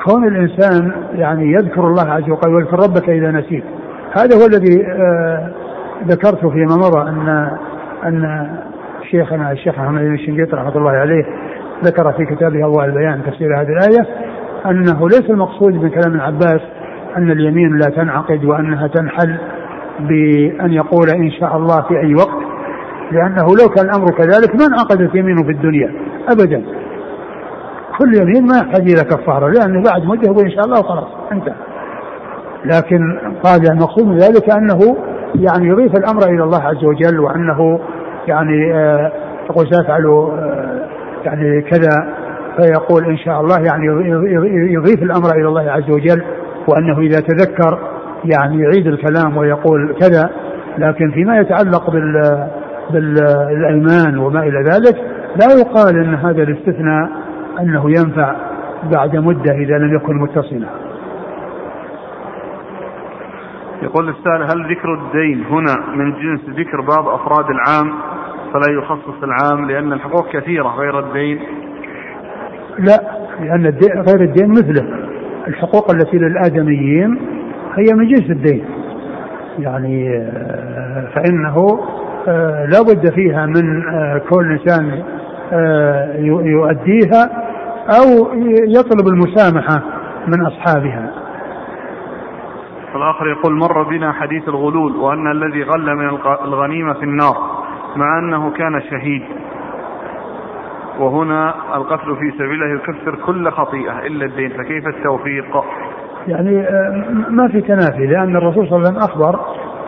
[0.04, 3.64] كون الإنسان يعني يذكر الله عز وجل ويذكر ربك إذا نسيت.
[4.12, 5.50] هذا هو الذي آه
[6.06, 7.50] ذكرته فيما مضى أن
[8.04, 8.48] أن
[9.10, 11.24] شيخنا الشيخ محمد بن الشنقيط رحمة الله عليه
[11.84, 14.06] ذكر في كتابه الله البيان تفسير هذه الآية
[14.66, 16.60] أنه ليس المقصود من كلام العباس
[17.16, 19.36] أن اليمين لا تنعقد وأنها تنحل
[20.00, 22.48] بأن يقول إن شاء الله في أي وقت
[23.12, 25.92] لأنه لو كان الأمر كذلك ما انعقدت يمينه في الدنيا
[26.28, 26.62] ابدا.
[27.98, 31.54] كل يمين ما يحتاج إلى كفارة لأنه بعد يقول إن شاء الله وخلاص انتهى.
[32.64, 34.96] لكن قال المقصود من ذلك أنه
[35.34, 37.80] يعني يضيف الأمر إلى الله عز وجل وأنه
[38.28, 39.12] يعني آه
[39.50, 40.67] يقول سأفعل آه
[41.24, 42.14] يعني كذا
[42.56, 43.86] فيقول إن شاء الله يعني
[44.72, 46.22] يضيف الأمر إلى الله عز وجل
[46.68, 47.78] وأنه إذا تذكر
[48.24, 50.30] يعني يعيد الكلام ويقول كذا
[50.78, 52.46] لكن فيما يتعلق بال
[52.90, 54.96] بالأيمان وما إلى ذلك
[55.36, 57.10] لا يقال أن هذا الاستثناء
[57.60, 58.36] أنه ينفع
[58.92, 60.68] بعد مدة إذا لم يكن متصلا.
[63.82, 67.92] يقول السائل هل ذكر الدين هنا من جنس ذكر بعض أفراد العام؟
[68.52, 71.38] فلا يخصص العام لأن الحقوق كثيرة غير الدين.
[72.78, 73.00] لا
[73.40, 75.08] لأن الدين غير الدين مثله.
[75.48, 77.18] الحقوق التي للآدميين
[77.74, 78.64] هي من جنس الدين.
[79.58, 81.80] يعني آه، فإنه
[82.28, 85.02] آه، لا بد فيها من آه، كل إنسان
[86.44, 87.30] يؤديها
[87.88, 88.28] أو
[88.66, 89.82] يطلب المسامحة
[90.26, 91.10] من أصحابها.
[92.94, 96.08] الآخر يقول مر بنا حديث الغلول وأن الذي غل من
[96.44, 97.57] الغنيمة في النار.
[97.98, 99.22] مع أنه كان شهيد.
[100.98, 105.64] وهنا القتل في سبيله يكفر كل خطيئة إلا الدين فكيف التوفيق؟
[106.28, 109.40] يعني آه، ما في تنافي لأن الرسول صلى الله عليه وسلم أخبر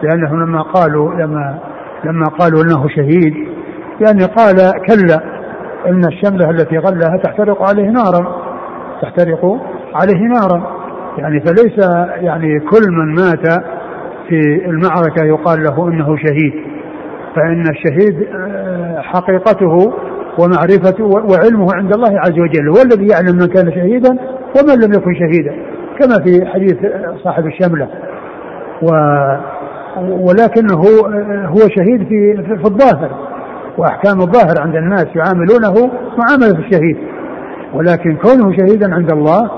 [0.02, 1.58] لأنه لما قالوا لما
[2.04, 3.34] لما قالوا أنه شهيد
[4.00, 4.56] يعني قال
[4.88, 5.40] كلا
[5.86, 8.36] إن الشملة التي غلها تحترق عليه نارا
[9.02, 9.44] تحترق
[9.94, 10.80] عليه نارا.
[11.18, 13.62] يعني فليس يعني كل من مات
[14.28, 16.69] في المعركة يقال له إنه شهيد.
[17.36, 19.92] فإن الشهيد آه، حقيقته
[20.38, 24.10] ومعرفته وعلمه عند الله عز وجل هو الذي يعلم من كان شهيدا
[24.56, 25.54] ومن لم يكن شهيدا
[26.00, 26.76] كما في حديث
[27.24, 27.88] صاحب الشملة.
[28.82, 28.88] و
[30.00, 33.10] ولكنه آه، هو شهيد في في الظاهر
[33.78, 36.96] وأحكام الظاهر عند الناس يعاملونه معاملة الشهيد.
[37.74, 39.50] ولكن كونه شهيدا عند الله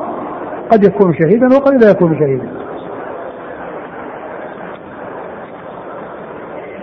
[0.72, 2.61] قد يكون شهيدا وقد لا يكون شهيدا.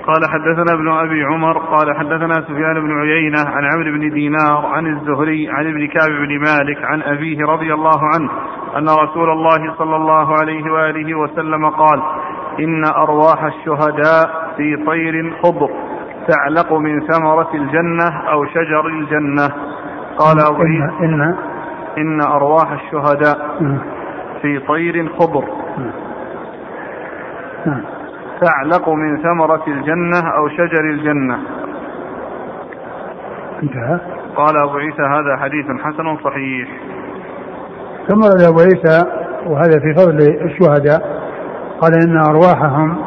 [0.10, 4.88] قال حدثنا ابن أبي عمر قال حدثنا سفيان بن عيينة عن عمرو بن دينار عن
[4.88, 8.30] الزهري عن ابن كعب بن مالك عن أبيه رضي الله عنه
[8.78, 12.01] أن رسول الله صلى الله عليه وآله وسلم قال
[12.60, 15.70] إن أرواح الشهداء في طير خضر
[16.28, 19.49] تعلق من ثمرة الجنة أو شجر الجنة.
[20.18, 20.62] قال أبو
[21.03, 21.36] إن,
[21.97, 23.60] إن أرواح الشهداء
[24.41, 25.43] في طير خضر.
[28.42, 31.40] تعلق من ثمرة الجنة أو شجر الجنة.
[33.64, 34.00] انتهى.
[34.36, 36.70] قال أبو عيسى هذا حديث حسن صحيح.
[38.08, 39.06] ثم أبو عيسى
[39.46, 41.22] وهذا في فضل الشهداء
[41.82, 43.06] قال إن أرواحهم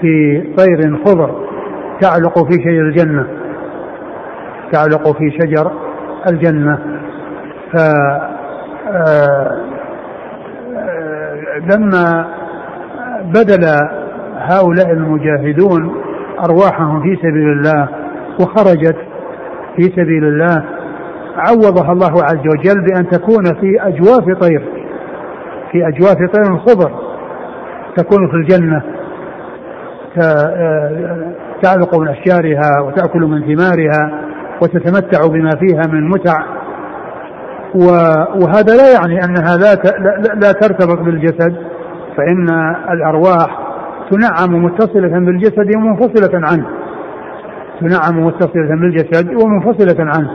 [0.00, 1.46] في طير خضر
[2.00, 3.26] تعلق في شجر الجنة.
[4.72, 5.72] تعلق في شجر
[6.30, 6.78] الجنة.
[7.72, 7.76] ف
[8.88, 9.66] آه،
[11.60, 12.28] لما
[13.24, 13.64] بدل
[14.50, 15.94] هؤلاء المجاهدون
[16.44, 17.88] أرواحهم في سبيل الله
[18.40, 18.96] وخرجت
[19.76, 20.64] في سبيل الله
[21.36, 24.62] عوضها الله عز وجل بأن تكون في أجواف طير
[25.72, 26.90] في أجواف طير خضر
[27.96, 28.82] تكون في الجنة
[30.22, 31.32] آه،
[31.62, 34.20] تعلق من أشجارها وتأكل من ثمارها
[34.62, 36.38] وتتمتع بما فيها من متع.
[37.74, 39.74] وهذا لا يعني أنها لا
[40.34, 41.56] لا ترتبط بالجسد
[42.16, 42.48] فإن
[42.90, 43.65] الأرواح
[44.10, 46.66] تنعم متصلة بالجسد ومنفصلة عنه.
[47.80, 50.30] تنعم متصلة بالجسد ومنفصلة عنه.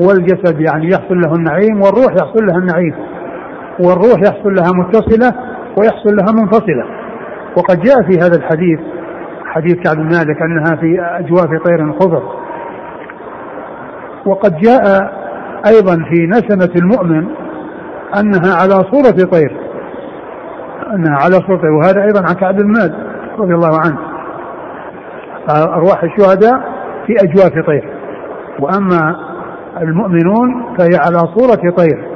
[0.00, 2.94] والجسد يعني يحصل له النعيم والروح يحصل لها النعيم.
[3.80, 5.34] والروح يحصل لها متصلة
[5.78, 6.84] ويحصل لها منفصلة.
[7.56, 8.80] وقد جاء في هذا الحديث
[9.44, 12.22] حديث كعب بن مالك أنها في أجواف طير خضر.
[14.26, 15.12] وقد جاء
[15.66, 17.26] أيضا في نسمة المؤمن
[18.20, 19.67] أنها على صورة طير.
[20.94, 22.94] أنها على طير وهذا أيضا عن كعب المال
[23.38, 23.98] رضي الله عنه.
[25.74, 26.60] أرواح الشهداء
[27.06, 27.90] في أجواف طير.
[28.60, 29.16] وأما
[29.80, 32.08] المؤمنون فهي على صورة طير.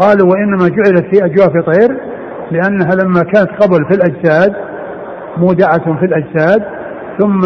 [0.00, 2.00] قالوا وإنما جعلت في أجواف طير
[2.50, 4.54] لأنها لما كانت قبل في الأجساد
[5.36, 6.62] مودعة في الأجساد
[7.18, 7.40] ثم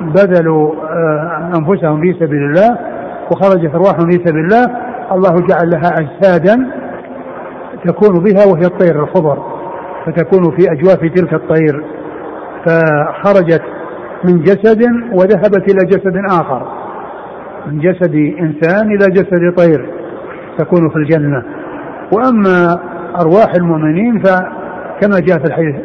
[0.00, 2.78] بذلوا آه، أنفسهم في سبيل الله
[3.30, 4.66] وخرجت أرواحهم في سبيل الله
[5.12, 6.70] الله جعل لها أجسادا
[7.84, 9.57] تكون بها وهي الطير الخضر.
[10.06, 11.84] فتكون في أجواف تلك الطير
[12.66, 13.62] فخرجت
[14.24, 14.82] من جسد
[15.12, 16.66] وذهبت إلى جسد آخر.
[17.66, 19.90] من جسد إنسان إلى جسد طير
[20.58, 21.42] تكون في الجنة.
[22.12, 22.74] وأما
[23.20, 25.76] أرواح المؤمنين فكما جاء في الحديث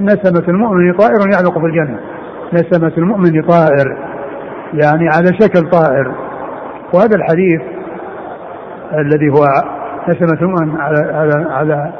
[0.00, 1.98] نسمة المؤمن طائر يعلق في الجنة.
[2.52, 3.96] نسمة المؤمن طائر
[4.74, 6.14] يعني على شكل طائر.
[6.94, 7.60] وهذا الحديث
[8.98, 9.44] الذي هو
[10.08, 11.92] نسمة المؤمن على على على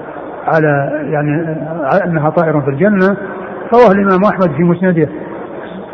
[0.46, 1.56] على يعني
[2.04, 3.16] أنها طائر في الجنة
[3.74, 5.08] رواه الإمام أحمد في مسنده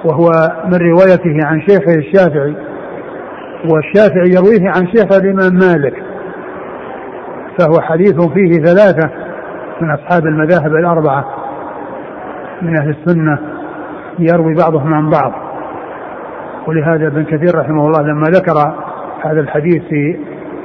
[0.04, 0.30] وهو
[0.64, 2.56] من روايته عن شيخه الشافعي
[3.64, 6.02] والشافعي يرويه عن شيخ الإمام مالك
[7.58, 9.10] فهو حديث فيه ثلاثة
[9.80, 11.24] من أصحاب المذاهب الأربعة
[12.62, 13.38] من أهل السنة
[14.18, 15.32] يروي بعضهم عن بعض.
[16.66, 18.74] ولهذا ابن كثير رحمه الله لما ذكر
[19.24, 20.18] هذا الحديث في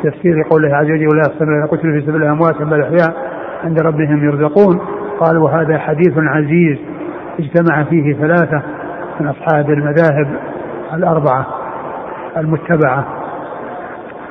[0.03, 3.32] تفسير قوله عز وجل ولا قتلوا في سبيل الأموات بل احياء
[3.63, 4.79] عند ربهم يرزقون.
[5.19, 6.77] قال وهذا حديث عزيز
[7.39, 8.61] اجتمع فيه ثلاثة
[9.19, 10.39] من أصحاب المذاهب
[10.93, 11.45] الأربعة
[12.37, 13.05] المتبعة.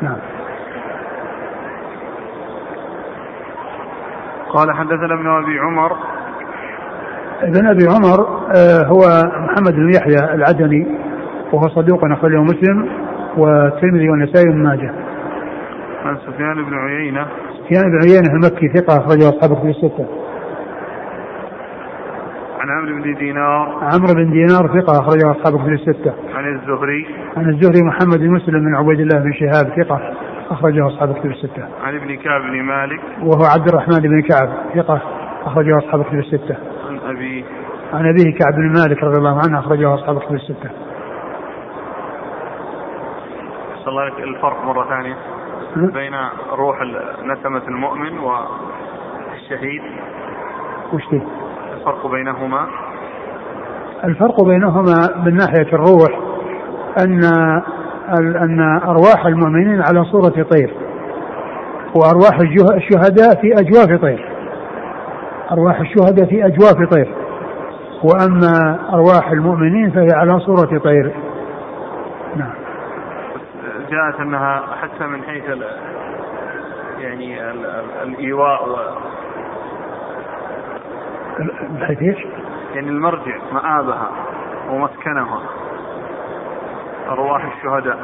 [0.03, 0.19] نعم.
[4.49, 5.97] قال حدثنا ابن أبي عمر.
[7.43, 8.27] ابن أبي عمر
[8.57, 9.01] آه، هو
[9.41, 10.87] محمد بن يحيى العدني
[11.53, 12.89] وهو صدوق أخرجه مسلم
[13.37, 14.95] والترمذي والنسائي بن ماجه.
[16.05, 17.27] عن سفيان بن عيينة.
[17.65, 20.07] سفيان بن عيينة المكي ثقة أخرجه أصحاب الكتب الستة.
[22.61, 26.15] عن عمرو بن دينار عمرو بن دينار ثقة أخرجه أصحاب الكتب الستة.
[26.35, 27.07] عن الزهري
[27.37, 30.01] عن الزهري محمد بن مسلم بن عبيد الله بن شهاب ثقة
[30.51, 31.65] أخرجه أصحاب الكتب الستة.
[31.85, 35.03] عن ابن كعب بن مالك وهو عبد الرحمن بن كعب ثقة
[35.45, 36.57] أخرجه أصحاب الكتب الستة.
[36.89, 37.45] عن أبي
[37.93, 40.71] عن أبيه كعب بن مالك رضي الله عنه أخرجه أصحاب الكتب الستة.
[43.85, 45.17] صلى الله الفرق مرة ثانية
[45.77, 46.15] بين
[46.53, 46.77] روح
[47.25, 49.83] نسمة المؤمن والشهيد.
[50.93, 51.23] وش دي؟
[51.73, 52.67] الفرق بينهما؟
[54.05, 56.21] الفرق بينهما من ناحية الروح
[57.05, 57.25] أن
[58.19, 60.75] أن أرواح المؤمنين على صورة طير
[61.95, 62.39] وأرواح
[62.77, 64.29] الشهداء في أجواف طير.
[65.53, 67.15] أرواح الشهداء في أجواف طير.
[68.05, 71.13] وأما أرواح المؤمنين فهي على صورة طير.
[72.37, 72.62] نعم.
[73.93, 75.63] جاءت أنها حتى من حيث ال
[76.99, 78.77] يعني ال ال الإيواء و
[81.71, 82.27] من حيث إيش؟
[82.75, 84.11] يعني المرجع مآبها
[84.71, 85.41] ومسكنها.
[87.09, 87.99] أرواح الشهداء.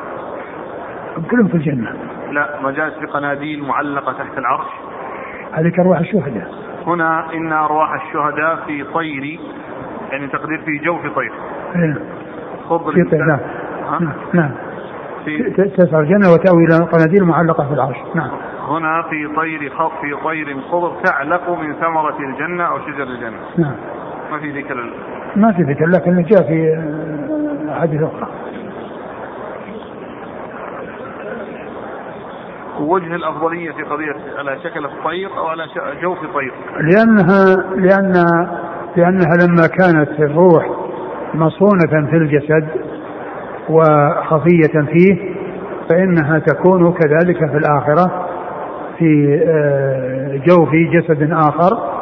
[1.31, 1.97] كلهم في الجنة.
[2.31, 4.67] لا ما جاءت في قناديل معلقة تحت العرش.
[5.53, 6.51] هذيك أرواح الشهداء.
[6.87, 9.41] هنا إن أرواح الشهداء في طير
[10.11, 11.33] يعني تقدير في جوف طير.
[11.77, 11.97] إيه.
[12.69, 13.41] خضر في طير نعم؟
[14.01, 14.68] نعم نعم.
[15.25, 17.97] في تسعى الجنة وتأوي إلى قناديل معلقة في العرش.
[18.15, 18.31] نعم.
[18.69, 23.39] هنا في طير خط في طير خضر تعلق من ثمرة الجنة أو شجر الجنة.
[23.59, 23.75] نعم.
[24.33, 24.93] ما في ذكر ال-
[25.37, 26.69] ما في ذكر لكن جاء في
[27.69, 28.29] آه، أحاديث أخرى.
[32.81, 35.63] وجه الأفضلية في قضية على شكل الطير أو على
[36.03, 38.13] جوف طير لأنها لأن
[38.97, 40.71] لأنها لما كانت الروح
[41.35, 42.69] مصونة في الجسد
[43.71, 45.35] وخفية فيه
[45.91, 48.29] فإنها تكون كذلك في الآخرة
[48.99, 51.99] في آه، جوف جسد آخر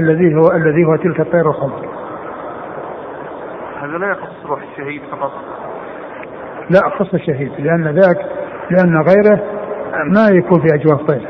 [0.00, 1.88] الذي هو الذي هو تلك الطير الخضر
[3.80, 5.32] هذا لا يخص روح الشهيد فقط.
[6.70, 8.26] لا خص الشهيد لأن ذاك
[8.70, 9.42] لأن غيره
[10.06, 11.28] ما يكون في أجواف طير.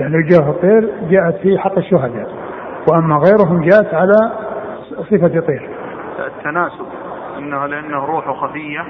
[0.00, 2.28] يعني أجواف الطير جاءت في حق الشهداء
[2.90, 4.32] وأما غيرهم جاءت على
[5.10, 5.70] صفة طير.
[6.26, 6.93] التناسب
[7.44, 8.84] انه لأنه روحه خفية.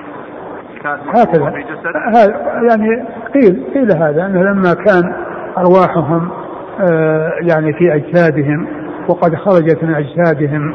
[0.83, 1.51] كانت هكذا.
[1.51, 2.35] في جسد هذا
[2.71, 5.13] يعني قيل قيل هذا أنه لما كان
[5.59, 6.29] أرواحهم
[6.81, 8.67] آه، يعني في أجسادهم
[9.09, 10.75] وقد خرجت من أجسادهم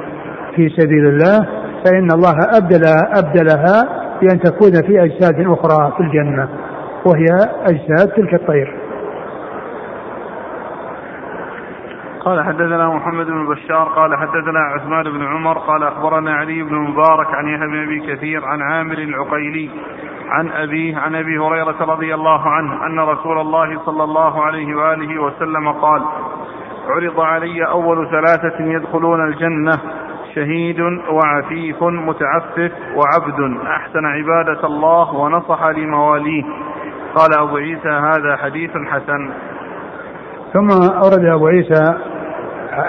[0.55, 1.47] في سبيل الله
[1.85, 2.85] فإن الله ابدل
[3.17, 3.89] أبدلها
[4.21, 6.49] بأن تكون في أجساد أخرى في الجنة
[7.05, 7.25] وهي
[7.63, 8.88] أجساد تلك الطير.
[12.29, 17.27] قال حدثنا محمد بن بشار قال حدثنا عثمان بن عمر قال أخبرنا علي بن المبارك
[17.33, 19.69] عن يحيى بن أبي كثير عن عامر العقيلي
[20.29, 25.21] عن أبيه عن أبي هريرة رضي الله عنه أن رسول الله صلى الله عليه وآله
[25.21, 26.01] وسلم قال
[26.89, 29.79] عرض علي أول ثلاثة يدخلون الجنة
[30.35, 36.43] شهيد وعفيف متعفف وعبد أحسن عبادة الله ونصح لمواليه.
[37.15, 39.29] قال أبو عيسى هذا حديث حسن.
[40.53, 42.08] ثم أورد أبو عيسى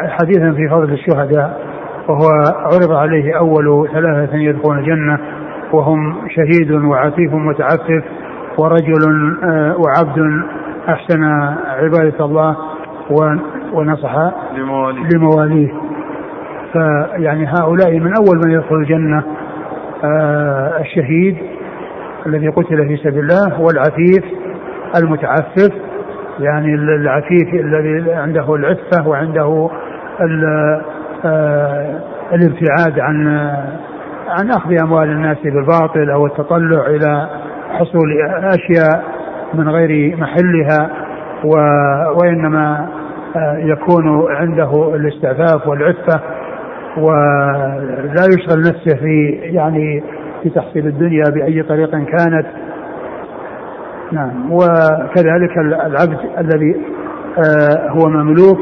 [0.09, 1.61] حديثا في فضل الشهداء
[2.09, 5.19] وهو عرض عليه أول ثلاثة يدخلون الجنة
[5.73, 8.05] وهم شهيد وعفيف متعفف
[8.59, 10.43] ورجل آه، وعبد
[10.89, 11.25] أحسن
[11.67, 12.57] عبادة الله
[13.73, 14.17] ونصح
[14.55, 15.09] لمواليه.
[15.15, 15.73] لمواليه.
[16.73, 19.23] فيعني هؤلاء من أول من يدخل الجنة
[20.05, 21.37] آه، الشهيد
[22.27, 24.25] الذي قتل في سبيل الله والعفيف
[25.03, 25.90] المتعفف
[26.39, 29.71] يعني العفيف الذي عنده العفة وعنده
[31.25, 32.01] آه،
[32.33, 33.27] الابتعاد عن
[34.29, 37.29] عن أخذ أموال الناس بالباطل أو التطلع إلى
[37.73, 38.13] حصول
[38.45, 39.05] أشياء
[39.55, 40.91] من غير محلها
[41.45, 42.89] و- وإنما
[43.37, 46.21] آه، يكون عنده الاستعفاف والعفة
[46.97, 50.03] ولا يشغل نفسه في يعني
[50.43, 52.47] في تحصيل الدنيا بأي طريق كانت.
[54.13, 54.53] نعم.
[54.53, 56.77] وكذلك العبد الذي
[57.39, 58.59] آه، هو مملوك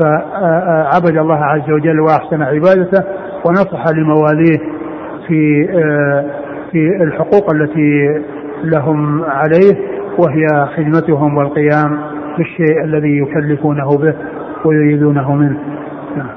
[0.00, 3.04] فعبد الله عز وجل وأحسن عبادته
[3.46, 4.58] ونصح لمواليه
[5.26, 5.66] في
[6.72, 8.22] في الحقوق التي
[8.64, 9.76] لهم عليه
[10.18, 12.00] وهي خدمتهم والقيام
[12.38, 14.14] بالشيء الذي يكلفونه به
[14.64, 15.60] ويريدونه منه.
[16.16, 16.34] نعم.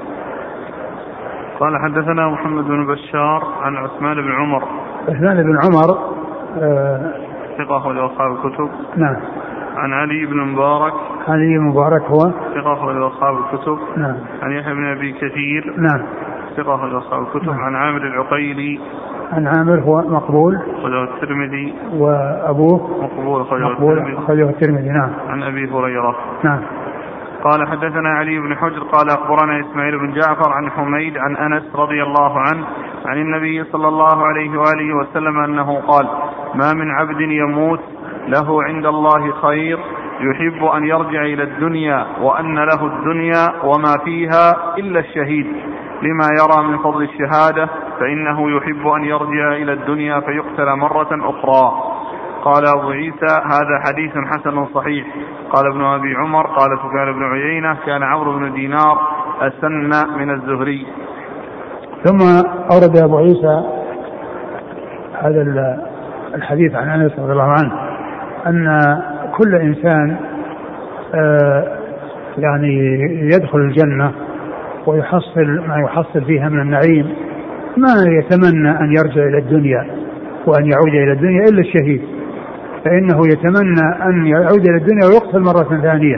[1.60, 4.62] قال حدثنا محمد بن بشار عن عثمان بن عمر.
[5.08, 5.98] عثمان بن عمر
[6.62, 8.70] آه ثقة أخرج أصحاب الكتب.
[8.96, 9.16] نعم.
[9.76, 10.92] عن علي بن مبارك.
[11.28, 12.30] علي بن مبارك هو.
[12.54, 13.78] ثقة أخرج أصحاب الكتب.
[13.96, 14.16] نعم.
[14.42, 15.74] عن يحيى بن أبي كثير.
[15.78, 16.06] نعم.
[16.56, 17.46] ثقة أخرج أصحاب الكتب.
[17.46, 17.60] نعم.
[17.60, 18.80] عن عامر العقيلي.
[19.32, 20.56] عن عامر هو مقبول.
[20.56, 21.74] أخرجه الترمذي.
[21.92, 24.18] وأبوه مقبول أخرجه الترمذي.
[24.18, 24.88] أخرجه الترمذي.
[24.88, 25.10] نعم.
[25.28, 26.16] عن أبي هريرة.
[26.44, 26.60] نعم.
[27.44, 32.02] قال حدثنا علي بن حجر قال أخبرنا إسماعيل بن جعفر عن حميد عن أنس رضي
[32.02, 32.66] الله عنه
[33.06, 36.08] عن النبي صلى الله عليه وآله وسلم أنه قال:
[36.54, 37.80] ما من عبد يموت
[38.28, 39.78] له عند الله خير
[40.20, 45.46] يحب أن يرجع إلى الدنيا وأن له الدنيا وما فيها إلا الشهيد.
[46.02, 47.68] لما يرى من فضل الشهادة
[48.00, 51.89] فإنه يحب أن يرجع إلى الدنيا فيقتل مرة أخرى.
[52.44, 55.06] قال أبو عيسى هذا حديث حسن صحيح.
[55.50, 58.98] قال ابن أبي عمر قال سفيان بن عيينة كان عمرو بن دينار
[59.40, 60.86] أسن من الزهري.
[62.04, 62.18] ثم
[62.72, 63.62] أورد أبو عيسى
[65.22, 65.42] هذا
[66.34, 67.72] الحديث عن أنس رضي الله عنه
[68.46, 68.66] أن
[69.38, 70.16] كل إنسان
[71.14, 71.78] آه،
[72.38, 73.00] يعني
[73.34, 74.12] يدخل الجنة
[74.86, 77.14] ويحصل ما يحصل فيها من النعيم
[77.76, 79.86] ما يتمنى أن يرجع إلى الدنيا
[80.46, 82.19] وأن يعود إلى الدنيا إلا الشهيد.
[82.84, 86.16] فإنه يتمنى أن يعود إلى الدنيا ويقتل مرة ثانية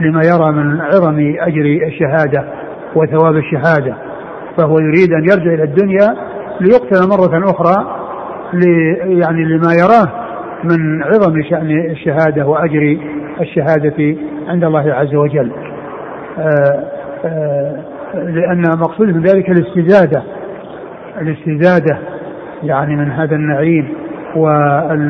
[0.00, 2.44] لما يرى من عظم أجر الشهادة
[2.94, 3.94] وثواب الشهادة
[4.58, 6.16] فهو يريد أن يرجع إلى الدنيا
[6.60, 7.86] ليقتل مرة أخرى
[9.04, 10.28] يعني لما يراه
[10.64, 12.98] من عظم شأن الشهادة وأجر
[13.40, 14.16] الشهادة
[14.48, 15.52] عند الله عز وجل.
[16.38, 16.84] آآ
[17.24, 20.22] آآ لأن مقصود من ذلك الاستزادة
[21.20, 21.98] الاستزادة
[22.62, 23.88] يعني من هذا النعيم.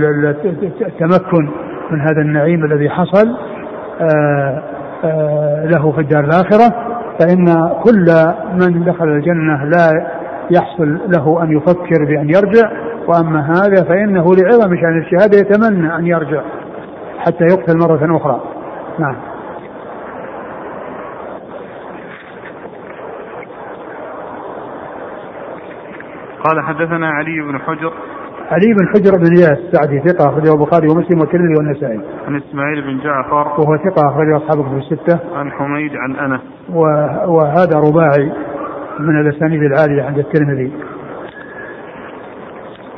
[0.00, 1.48] والتمكن
[1.90, 3.36] من هذا النعيم الذي حصل
[4.00, 4.62] آه،
[5.04, 6.74] آه، له في الدار الآخرة.
[7.20, 8.06] فإن كل
[8.52, 10.06] من دخل الجنة لا
[10.50, 12.70] يحصل له أن يفكر بأن يرجع.
[13.06, 16.42] وأما هذا فإنه لعظم شأن الشهادة يتمنى أن يرجع
[17.18, 18.40] حتى يقتل مرة أخرى.
[18.98, 19.16] نعم.
[26.44, 27.92] قال حدثنا علي بن حجر
[28.52, 32.00] علي بن حجر بن اياس السعدي ثقة أخرجه البخاري ومسلم والترمذي والنسائي.
[32.26, 35.18] عن إسماعيل بن جعفر وهو ثقة أخرجه أصحاب الكتب الستة.
[35.34, 36.40] عن حميد عن أنس.
[37.28, 38.32] وهذا رباعي
[38.98, 40.72] من الأسانيد العالية عند الترمذي.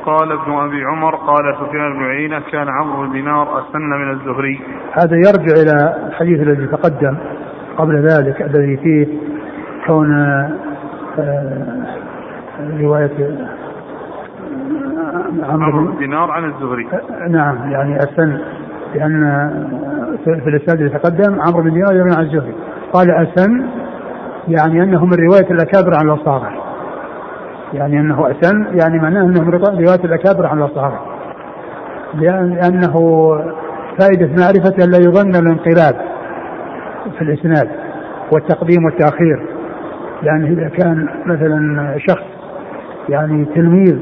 [0.05, 4.61] قال ابن أبي عمر قال سفيان بن عيينة كان عمرو بن دينار أسن من الزهري.
[4.93, 7.17] هذا يرجع إلى الحديث الذي تقدم
[7.77, 9.07] قبل ذلك الذي فيه
[9.87, 10.11] كون
[11.19, 11.87] آه،
[12.81, 13.11] رواية
[15.43, 16.87] عمرو بن دينار عن الزهري.
[17.29, 18.37] نعم يعني أسن
[18.95, 19.49] لأن
[20.23, 22.53] في الإسناد اللي تقدم عمرو بن دينار يروي عن الزهري.
[22.93, 23.65] قال أسن
[24.47, 26.41] يعني أنه من رواية الأكابر عن الأصحاب
[27.73, 30.93] يعني أنه أسن يعني معناه أنه من رواية الأكابر عن الأصحاب
[32.13, 32.93] لأنه
[33.99, 35.95] فائدة معرفة لا يظن الانقلاب
[37.17, 37.69] في الإسناد
[38.33, 39.45] والتقديم والتأخير.
[40.23, 42.23] يعني إذا كان مثلا شخص
[43.09, 43.99] يعني تلميذ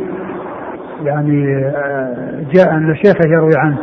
[1.04, 3.78] يعني آه، جاء أن الشيخ يروي عنه.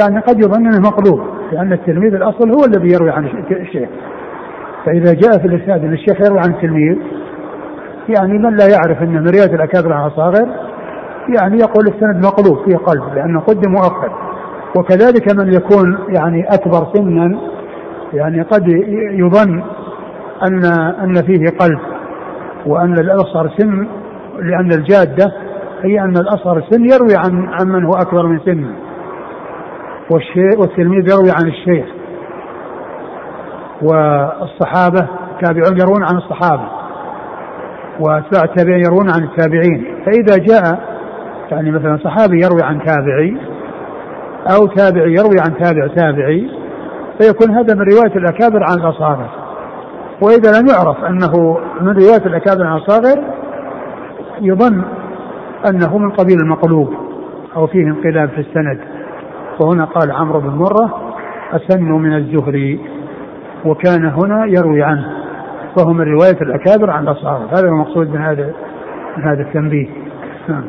[0.00, 1.20] يعني قد يظن أنه مقلوب
[1.52, 3.88] لأن التلميذ الأصل هو الذي يروي عن الشيخ.
[4.86, 6.96] فإذا جاء في الإسناد أن الشيخ يروي عن التلميذ
[8.08, 10.48] يعني من لا يعرف أن من الأكابر عن الأصاغر
[11.38, 14.10] يعني يقول السند مقلوب فيه قلب لأنه قدم مؤخر.
[14.76, 17.38] وكذلك من يكون يعني أكبر سنا
[18.12, 18.68] يعني قد
[19.12, 19.62] يظن
[20.42, 20.64] أن
[21.02, 21.78] أن فيه قلب
[22.66, 23.88] وأن الأصغر سن
[24.38, 25.32] لأن الجادة
[25.82, 28.76] هي أن الأصغر سن يروي عن عن من هو أكبر من سنه.
[30.10, 31.86] والشيخ والتلميذ يروي عن الشيخ.
[33.82, 35.08] والصحابة
[35.42, 36.68] تابعون يروون عن الصحابة.
[38.00, 40.04] وأتباع التابعين يروون عن التابعين.
[40.06, 40.88] فإذا جاء
[41.50, 43.36] يعني مثلا صحابي يروي عن تابعي
[44.54, 46.50] أو تابعي يروي عن تابع تابعي
[47.20, 49.30] فيكون هذا من رواية الأكابر عن الأصاغر
[50.22, 53.24] وإذا لم يعرف أنه من رواية الأكابر عن الأصاغر
[54.40, 54.84] يظن
[55.66, 56.94] أنه من قبيل المقلوب
[57.56, 58.80] أو فيه انقلاب في السند.
[59.60, 61.14] وهنا قال عمرو بن مرة
[61.52, 62.80] أسن من الزهري.
[63.64, 65.12] وكان هنا يروي عنه
[65.78, 67.40] وهو من رواية الأكابر عن الأصحاب.
[67.50, 68.54] هذا المقصود من هذا
[69.16, 69.88] من هذا التنبيه.
[70.48, 70.64] نعم.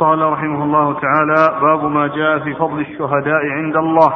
[0.00, 4.12] قال رحمه الله تعالى باب ما جاء في فضل الشهداء عند الله.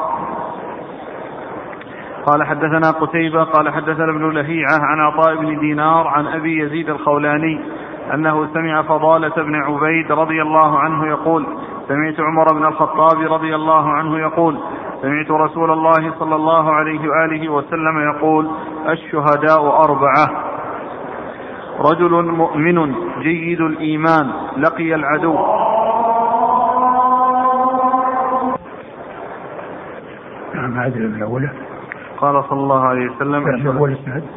[2.29, 7.61] قال حدثنا قتيبة قال حدثنا ابن لهيعة عن عطاء بن دينار عن أبي يزيد الخولاني
[8.14, 11.47] أنه سمع فضالة بن عبيد رضي الله عنه يقول
[11.89, 14.59] سمعت عمر بن الخطاب رضي الله عنه يقول
[15.03, 18.51] سمعت رسول الله صلى الله عليه وآله وسلم يقول
[18.89, 20.45] الشهداء أربعة.
[21.91, 25.35] رجل مؤمن جيد الإيمان لقي العدو.
[30.55, 31.67] نعم هذه الأولى.
[32.20, 33.44] قال صلى الله عليه وسلم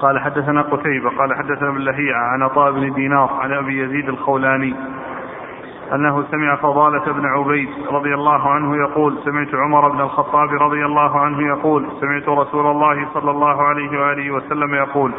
[0.02, 4.76] قال حدثنا قتيبة قال حدثنا ابن لهيعة عن عطاء بن دينار عن أبي يزيد الخولاني
[5.96, 11.20] أنه سمع فضالة بن عبيد رضي الله عنه يقول سمعت عمر بن الخطاب رضي الله
[11.20, 15.12] عنه يقول سمعت رسول الله صلى الله عليه وآله وسلم يقول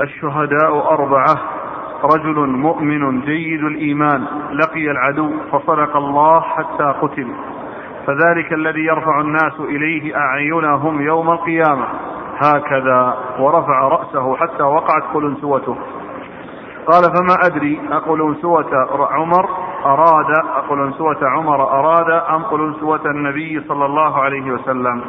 [0.00, 1.34] الشهداء أربعة
[2.04, 7.28] رجل مؤمن جيد الإيمان لقي العدو فصدق الله حتى قتل.
[8.08, 11.86] فذلك الذي يرفع الناس إليه أعينهم يوم القيامة.
[12.38, 15.76] هكذا ورفع رأسه حتى وقعت قلنسوته.
[16.86, 18.70] قال فما أدري أقلنسوة
[19.10, 19.48] عمر
[19.84, 25.02] أراد أقلنسوة عمر أراد أم قلنسوة النبي صلى الله عليه وسلم؟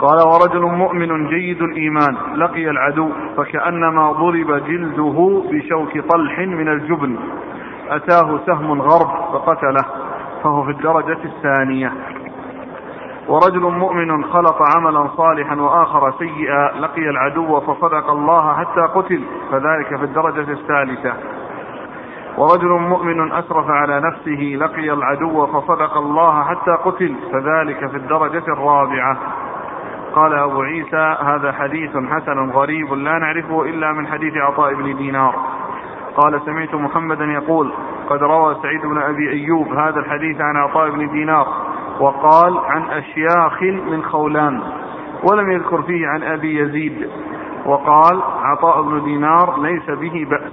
[0.00, 7.16] قال ورجل مؤمن جيد الإيمان لقي العدو فكأنما ضرب جلده بشوك طلح من الجبن.
[7.90, 10.11] أتاه سهم غرب فقتله.
[10.42, 11.92] فهو في الدرجة الثانية.
[13.28, 20.04] ورجل مؤمن خلط عملا صالحا وآخر سيئا لقي العدو فصدق الله حتى قتل فذلك في
[20.04, 21.12] الدرجة الثالثة.
[22.38, 29.16] ورجل مؤمن أسرف على نفسه لقي العدو فصدق الله حتى قتل فذلك في الدرجة الرابعة.
[30.14, 35.34] قال أبو عيسى هذا حديث حسن غريب لا نعرفه إلا من حديث عطاء بن دينار.
[36.16, 37.72] قال سمعت محمدا يقول
[38.08, 41.46] قد روى سعيد بن أبي أيوب هذا الحديث عن عطاء بن دينار
[42.00, 44.60] وقال عن أشياخ من خولان
[45.30, 47.08] ولم يذكر فيه عن أبي يزيد
[47.66, 50.52] وقال عطاء بن دينار ليس به بأس.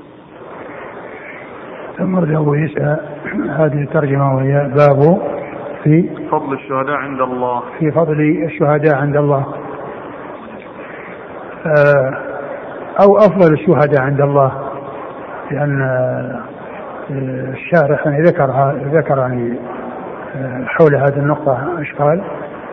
[1.98, 2.98] ثم أبو عيسى.
[3.50, 5.22] هذه الترجمة وهي باب
[5.84, 7.64] في فضل الشهداء عند الله.
[7.80, 9.46] في فضل الشهداء عند الله.
[11.66, 12.14] آه،
[13.04, 14.69] أو أفضل الشهداء عند الله.
[15.52, 16.42] لأن آه،
[17.52, 19.60] الشارح يعني ذكر ذكر يعني
[20.66, 22.22] حول هذه النقطة إشكال.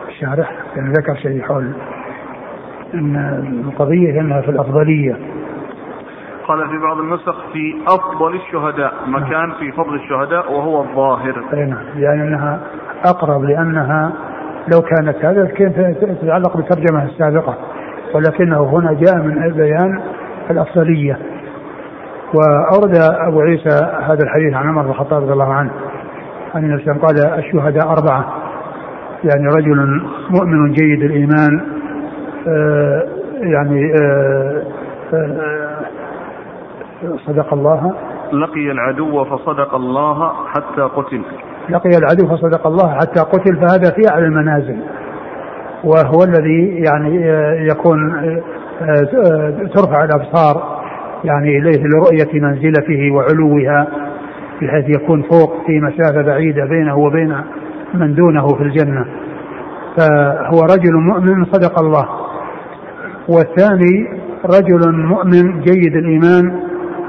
[0.07, 1.71] الشارح يعني ذكر شيء حول
[2.93, 3.15] أن
[3.67, 5.17] القضية أنها في الأفضلية.
[6.47, 11.43] قال في بعض النسخ في أفضل الشهداء مكان في فضل الشهداء وهو الظاهر.
[11.53, 11.83] أي نعم.
[11.95, 12.59] يعني أنها
[13.05, 14.11] أقرب لأنها
[14.73, 17.57] لو كانت هذا كانت تتعلق بالترجمة السابقة
[18.13, 20.01] ولكنه هنا جاء من بيان
[20.51, 21.19] الأفضلية.
[22.33, 22.97] وأورد
[23.27, 25.71] أبو عيسى هذا الحديث عن عمر بن الخطاب رضي الله عنه
[26.55, 28.33] عن النبي قال الشهداء أربعة
[29.23, 31.61] يعني رجل مؤمن جيد الإيمان
[32.47, 33.03] آه
[33.41, 34.63] يعني آه
[35.13, 35.77] آه
[37.25, 37.93] صدق الله.
[38.33, 41.21] لقي العدو فصدق الله حتى قتل.
[41.69, 44.79] لقي العدو فصدق الله حتى قتل فهذا في أعلى المنازل
[45.83, 47.27] وهو الذي يعني
[47.71, 47.97] يكون
[49.75, 50.76] ترفع الأبصار.
[51.27, 53.87] يعني إليه لرؤية منزلته وعلوها
[54.61, 57.35] بحيث يكون فوق في مسافة بعيدة بينه وبين
[57.93, 59.05] من دونه في الجنة.
[59.97, 62.09] فهو رجل مؤمن صدق الله.
[63.29, 64.07] والثاني
[64.45, 66.59] رجل مؤمن جيد الإيمان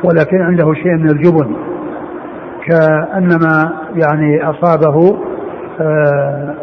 [0.04, 1.56] ولكن عنده شيء من الجبن.
[2.66, 5.18] كأنما يعني أصابه
[5.80, 6.54] آه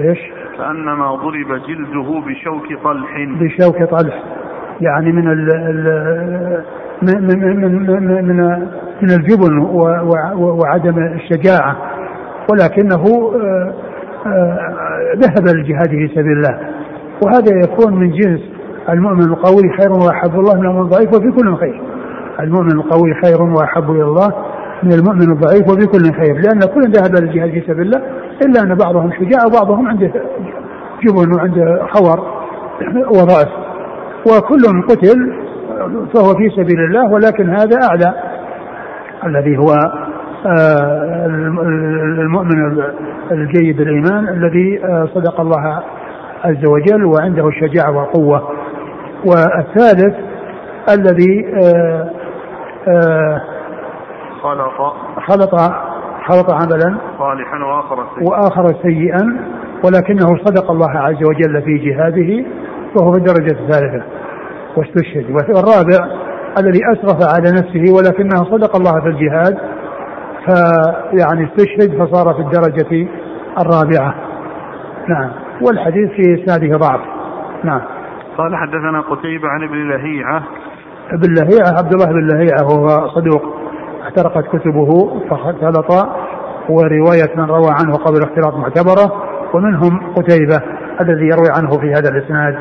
[0.00, 0.18] إيش؟
[0.58, 3.10] كأنما ضرب جلده بشوك طلح.
[3.40, 4.22] بشوك طلح.
[4.80, 8.36] يعني من ال من من من من, من
[9.02, 9.58] من الجبن
[10.38, 11.76] وعدم الشجاعة.
[12.52, 13.04] ولكنه
[13.36, 13.74] آه،
[14.26, 16.58] آه، ذهب للجهاد في سبيل الله.
[17.24, 18.40] وهذا يكون من جنس
[18.88, 21.82] المؤمن القوي خير وأحب الله من المؤمن الضعيف وفي كل خير.
[22.40, 24.32] المؤمن القوي خير وأحب إلى الله
[24.82, 26.36] من المؤمن الضعيف وفي كل خير.
[26.36, 28.02] لأن كل ذهب للجهاد في سبيل الله
[28.46, 30.12] إلا أن بعضهم شجاع وبعضهم عنده
[31.04, 32.40] جبن وعنده حور
[33.16, 33.48] وضعف
[34.26, 35.39] وكل قتل
[35.88, 38.14] فهو في سبيل الله ولكن هذا أعلى.
[39.26, 39.74] الذي هو
[40.46, 41.26] آه،
[42.20, 42.82] المؤمن
[43.30, 45.82] الجيد الإيمان الذي آه، صدق الله
[46.44, 48.50] عز وجل وعنده الشجاعة والقوة.
[49.26, 50.16] والثالث
[50.88, 51.44] الذي
[54.42, 54.60] خلط
[55.26, 55.54] خلط
[56.28, 58.30] خلط عملا صالحا وآخر سيئا.
[58.30, 59.38] وآخر سيئا
[59.84, 62.44] ولكنه صدق الله عز وجل في جهاده
[62.96, 64.02] وهو في الدرجة الثالثة.
[64.76, 65.30] واستشهد.
[65.30, 66.20] والرابع
[66.58, 69.58] الذي أسرف على نفسه ولكنه صدق الله في الجهاد
[70.46, 73.08] فيعني استشهد فصار في الدرجة
[73.58, 74.14] الرابعة.
[75.08, 75.30] نعم.
[75.62, 77.00] والحديث في إسناده ضعف.
[77.64, 77.80] نعم.
[78.38, 80.42] قال حدثنا قتيبة عن ابن لهيعة.
[81.12, 83.42] ابن لهيعة عبد الله بن لهيعة وهو صدوق
[84.02, 86.08] احترقت كتبه فاختلط
[86.68, 89.12] ورواية من روى عنه قبل اختلاط معتبرة
[89.54, 90.60] ومنهم قتيبة
[91.00, 92.54] الذي يروي عنه في هذا الإسناد.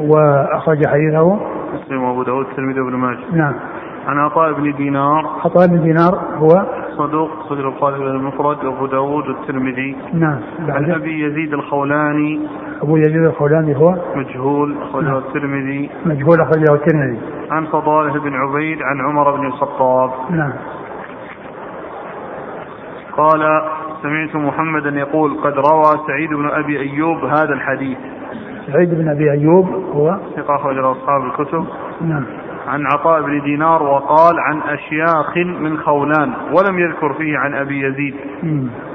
[0.00, 1.40] وأخرج حديثه.
[1.74, 3.18] مسلم وأبو داود الترمذي وابن ماجه.
[3.32, 3.54] نعم.
[4.06, 5.26] عن عطاء بن دينار.
[5.44, 9.96] عطاء بن دينار هو؟ صدوق خرج القادم المفرد وأبو داود والترمذي.
[10.12, 10.40] نعم.
[10.68, 12.48] عن أبي يزيد الخولاني.
[12.82, 15.16] أبو يزيد الخولاني هو؟ مجهول أخرجه نعم.
[15.16, 15.90] الترمذي.
[16.06, 17.18] مجهول أخرجه الترمذي.
[17.50, 20.10] عن فضاله بن عبيد عن عمر بن الخطاب.
[20.30, 20.52] نعم.
[23.16, 23.62] قال
[24.02, 27.98] سمعت محمدا يقول قد روى سعيد بن أبي أيوب هذا الحديث.
[28.72, 30.18] سعيد بن أبي أيوب هو.
[30.36, 31.64] ثقة أخرج أصحاب الكتب.
[32.00, 32.24] نعم.
[32.68, 38.14] عن عطاء بن دينار وقال عن أشياخ من خولان ولم يذكر فيه عن أبي يزيد.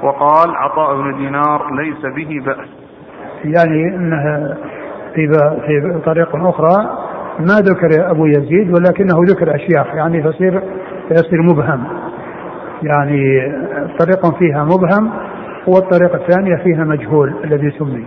[0.02, 2.68] وقال عطاء بن دينار ليس به بأس.
[3.44, 4.56] يعني أنها
[5.14, 5.28] في
[5.66, 6.98] في طريق أخرى
[7.40, 9.94] ما ذكر أبو يزيد ولكنه ذكر أشياخ.
[9.94, 10.62] يعني فيصير
[11.08, 11.84] فيصير مبهم.
[12.82, 13.52] يعني
[13.98, 15.10] طريق فيها مبهم
[15.66, 18.04] والطريقة الثانية فيها مجهول الذي سمي.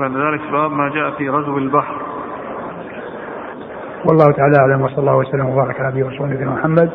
[0.00, 1.96] بعد ذلك باب ما جاء في غزو البحر
[4.04, 6.90] والله تعالى أعلم وصلى الله وسلم وبارك على نبينا ورسوله محمد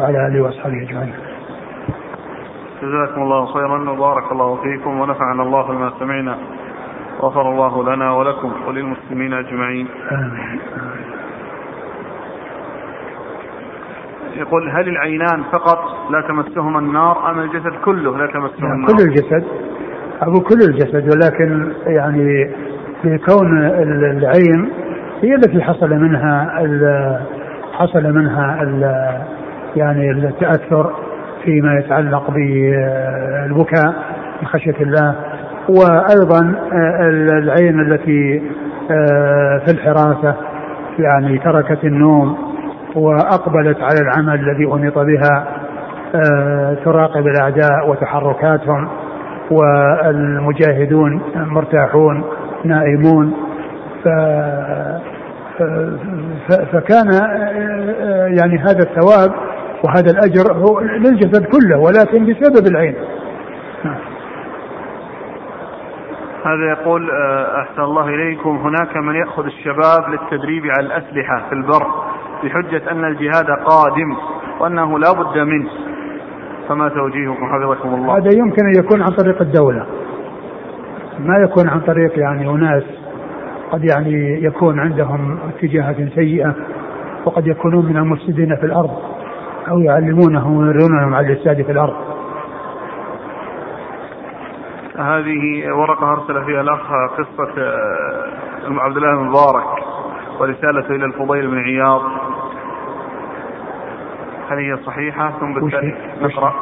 [0.00, 1.14] وعلى آله وأصحابه أجمعين.
[2.82, 6.38] جزاكم الله خيرا وبارك الله فيكم ونفعنا الله بما سمعنا
[7.20, 9.88] غفر الله لنا ولكم وللمسلمين أجمعين.
[10.12, 10.60] آمين.
[14.36, 19.02] يقول هل العينان فقط لا تمسهما النار أم الجسد كله لا تمسه يعني النار؟ كل
[19.02, 19.44] الجسد
[20.22, 22.50] أبو كل الجسد ولكن يعني
[23.02, 24.68] في كون العين
[25.22, 26.62] هي التي حصل منها
[27.72, 28.62] حصل منها
[29.76, 30.92] يعني التأثر
[31.44, 33.94] فيما يتعلق بالبكاء
[34.42, 35.14] من خشية الله
[35.68, 36.54] وأيضا
[37.38, 38.42] العين التي
[39.66, 40.34] في الحراسة
[40.98, 42.36] يعني تركت النوم
[42.94, 45.46] وأقبلت على العمل الذي أنيط بها
[46.84, 48.88] تراقب الأعداء وتحركاتهم.
[49.50, 52.24] والمجاهدون مرتاحون
[52.64, 53.34] نائمون
[56.72, 57.12] فكان
[58.38, 59.32] يعني هذا الثواب
[59.84, 62.94] وهذا الأجر هو للجسد كله ولكن بسبب العين.
[66.44, 67.10] هذا يقول
[67.56, 68.56] أحسن الله إليكم.
[68.56, 71.86] هناك من يأخذ الشباب للتدريب على الأسلحة في البر
[72.44, 74.16] بحجة أن الجهاد قادم
[74.60, 75.70] وأنه لا بد منه.
[76.68, 78.16] فما توجيهكم حفظكم الله.
[78.16, 79.86] هذا يمكن أن يكون عن طريق الدولة.
[81.18, 82.84] ما يكون عن طريق يعني أناس
[83.72, 86.54] قد يعني يكون عندهم اتجاهات سيئة
[87.24, 88.90] وقد يكونون من المفسدين في الأرض
[89.68, 91.96] أو يعلمونهم ويرونهم على الإفساد في الأرض.
[94.98, 96.80] هذه ورقة أرسل فيها الأخ
[97.18, 99.66] قصة آه، عبد الله بن مبارك
[100.40, 102.02] ورسالته إلى الفضيل بن عياض.
[104.50, 106.52] هل هي صحيحة ثم بالتالي نقرأ.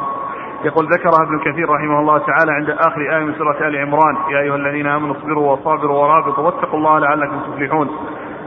[0.63, 4.39] يقول ذكرها ابن كثير رحمه الله تعالى عند آخر آية من سورة آل عمران يا
[4.39, 7.89] أيها الذين آمنوا اصبروا وصابروا ورابطوا واتقوا الله لعلكم تفلحون.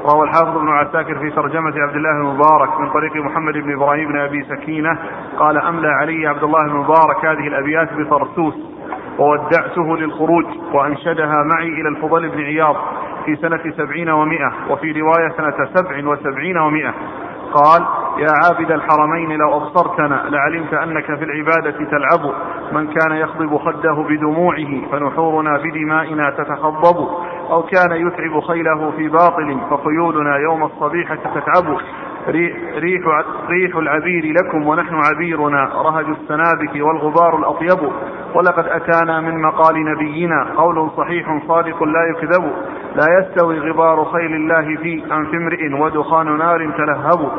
[0.04, 4.08] روى الحافظ ابن عساكر في ترجمة عبد الله بن مبارك من طريق محمد بن إبراهيم
[4.08, 4.98] بن أبي سكينة
[5.38, 8.54] قال أملى علي عبد الله بن مبارك هذه الأبيات بطرسوس
[9.18, 12.76] وودعته للخروج وأنشدها معي إلى الفضل بن عياض
[13.24, 16.94] في سنة سبعين ومائة وفي رواية سنة سبع وسبعين ومائة
[17.54, 17.82] قال
[18.18, 22.34] يا عابد الحرمين لو أبصرتنا لعلمت أنك في العبادة تلعب.
[22.72, 27.08] من كان يخضب خده بدموعه فنحورنا بدمائنا تتخضب.
[27.50, 31.78] أو كان يتعب خيله في باطل فخيولنا يوم الصبيحة تتعب.
[32.28, 32.56] ريح,
[33.48, 37.90] ريح العبير لكم ونحن عبيرنا رهج السنابك والغبار الأطيب.
[38.34, 42.52] ولقد أتانا من مقال نبينا قول صحيح صادق لا يكذب.
[42.96, 47.30] لا يستوي غبار خيل الله في أنف امرئ ودخان نار تلهب.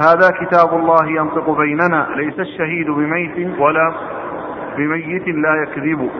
[0.00, 3.92] هذا كتاب الله ينطق بيننا ليس الشهيد بميت ولا
[4.76, 6.10] بميت لا يكذب.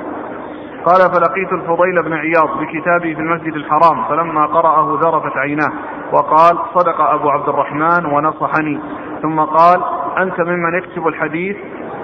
[0.84, 5.72] قال فلقيت الفضيل بن عياض بكتابه في المسجد الحرام فلما قرأه ذرفت عيناه
[6.12, 8.80] وقال صدق أبو عبد الرحمن ونصحني.
[9.22, 9.82] ثم قال
[10.18, 11.56] أنت ممن يكتب الحديث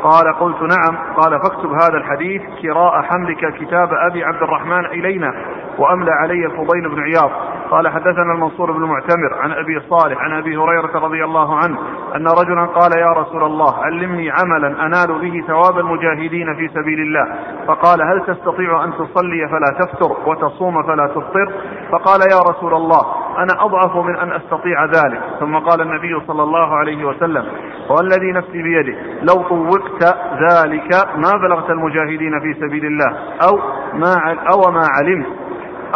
[0.03, 1.15] قال قلت نعم.
[1.17, 5.35] قال فاكتب هذا الحديث كراء حملك كتاب أبي عبد الرحمن إلينا
[5.79, 7.31] وأملى علي الفضيل بن عياض.
[7.71, 11.79] قال حدثنا المنصور بن معتمر عن أبي صالح عن أبي هريرة رضي الله عنه
[12.17, 17.35] أن رجلا قال يا رسول الله علمني عملا أنال به ثواب المجاهدين في سبيل الله.
[17.69, 21.53] فقال هل تستطيع أن تصلي فلا تفتر وتصوم فلا تفطر؟
[21.93, 25.21] فقال يا رسول الله أنا أضعف من أن أستطيع ذلك.
[25.41, 27.45] ثم قال النبي صلى الله عليه وسلم
[27.91, 30.05] والذي نفسي بيده لو طوقت
[30.51, 33.19] ذلك ما بلغت المجاهدين في سبيل الله.
[33.49, 33.59] أو
[33.95, 35.27] ما أو ما علمت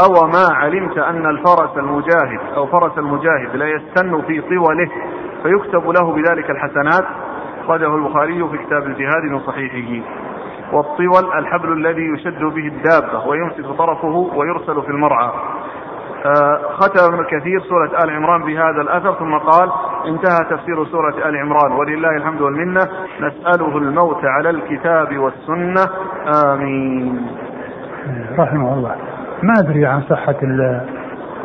[0.05, 4.91] أو ما علمت أن الفرس المجاهد أو فرس المجاهد لا يستن في طوله
[5.43, 7.05] فيكتب له بذلك الحسنات.
[7.65, 10.07] أخرجه البخاري في كتاب الجهاد من صحيحه.
[10.73, 15.31] والطول الحبل الذي يشد به الدابة ويمسك طرفه ويرسل في المرعى.
[16.79, 19.71] ختم ابن كثير سورة آل عمران بهذا الأثر ثم قال
[20.07, 21.73] انتهى تفسير سورة آل عمران.
[21.73, 22.89] ولله الحمد والمنة
[23.21, 25.87] نسأله الموت على الكتاب والسنة.
[26.45, 27.27] آمين.
[28.39, 28.95] رحمه الله.
[29.43, 30.37] ما أدري عن صحة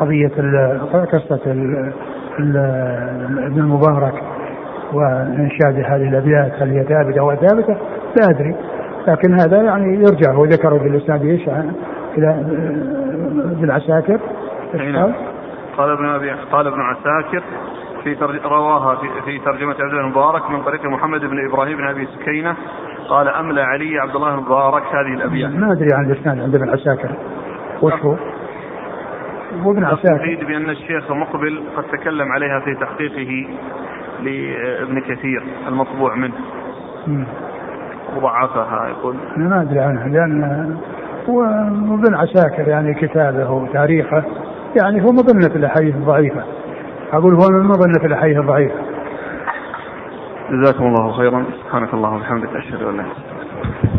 [0.00, 0.32] قضية
[1.12, 1.40] قصة
[3.46, 4.22] ابن المبارك
[4.92, 7.76] وإنشاد هذه الأبيات هل هي ثابتة أو ثابتة؟
[8.16, 8.56] لا أدري.
[9.08, 11.48] لكن هذا يعني يرجع هو ذكره في الإسناد إيش؟
[12.18, 12.30] إلى
[13.36, 14.20] ابن عساكر
[14.82, 15.12] نعم.
[15.76, 17.42] قال ابن أبي قال ابن عساكر
[18.04, 22.06] في رواها في, في ترجمة عبد الله المبارك من طريق محمد بن إبراهيم بن أبي
[22.06, 22.56] سكينة.
[23.08, 25.50] قال أملى علي عبد الله المبارك هذه الأبيات.
[25.50, 27.10] ما أدري عن الإسناد عند ابن عساكر.
[27.82, 28.16] وش هو؟
[29.64, 30.24] وابن عساكر.
[30.24, 33.48] يفيد بأن الشيخ مقبل قد تكلم عليها في تحقيقه
[34.22, 36.34] لابن كثير المطبوع منه.
[38.16, 39.16] وضعفها يقول.
[39.36, 40.76] أنا ما أدري عنها لأن
[41.28, 44.24] وابن عساكر يعني كتابه وتاريخه.
[44.76, 46.44] يعني هو مظنة الأحاديث الضعيفة.
[47.12, 48.74] أقول هو من مظنة الأحاديث الضعيفة.
[50.50, 51.44] جزاكم الله خيرا.
[51.64, 53.95] سبحانك اللهم وبحمدك أشهد أن لا إله إلا أنت.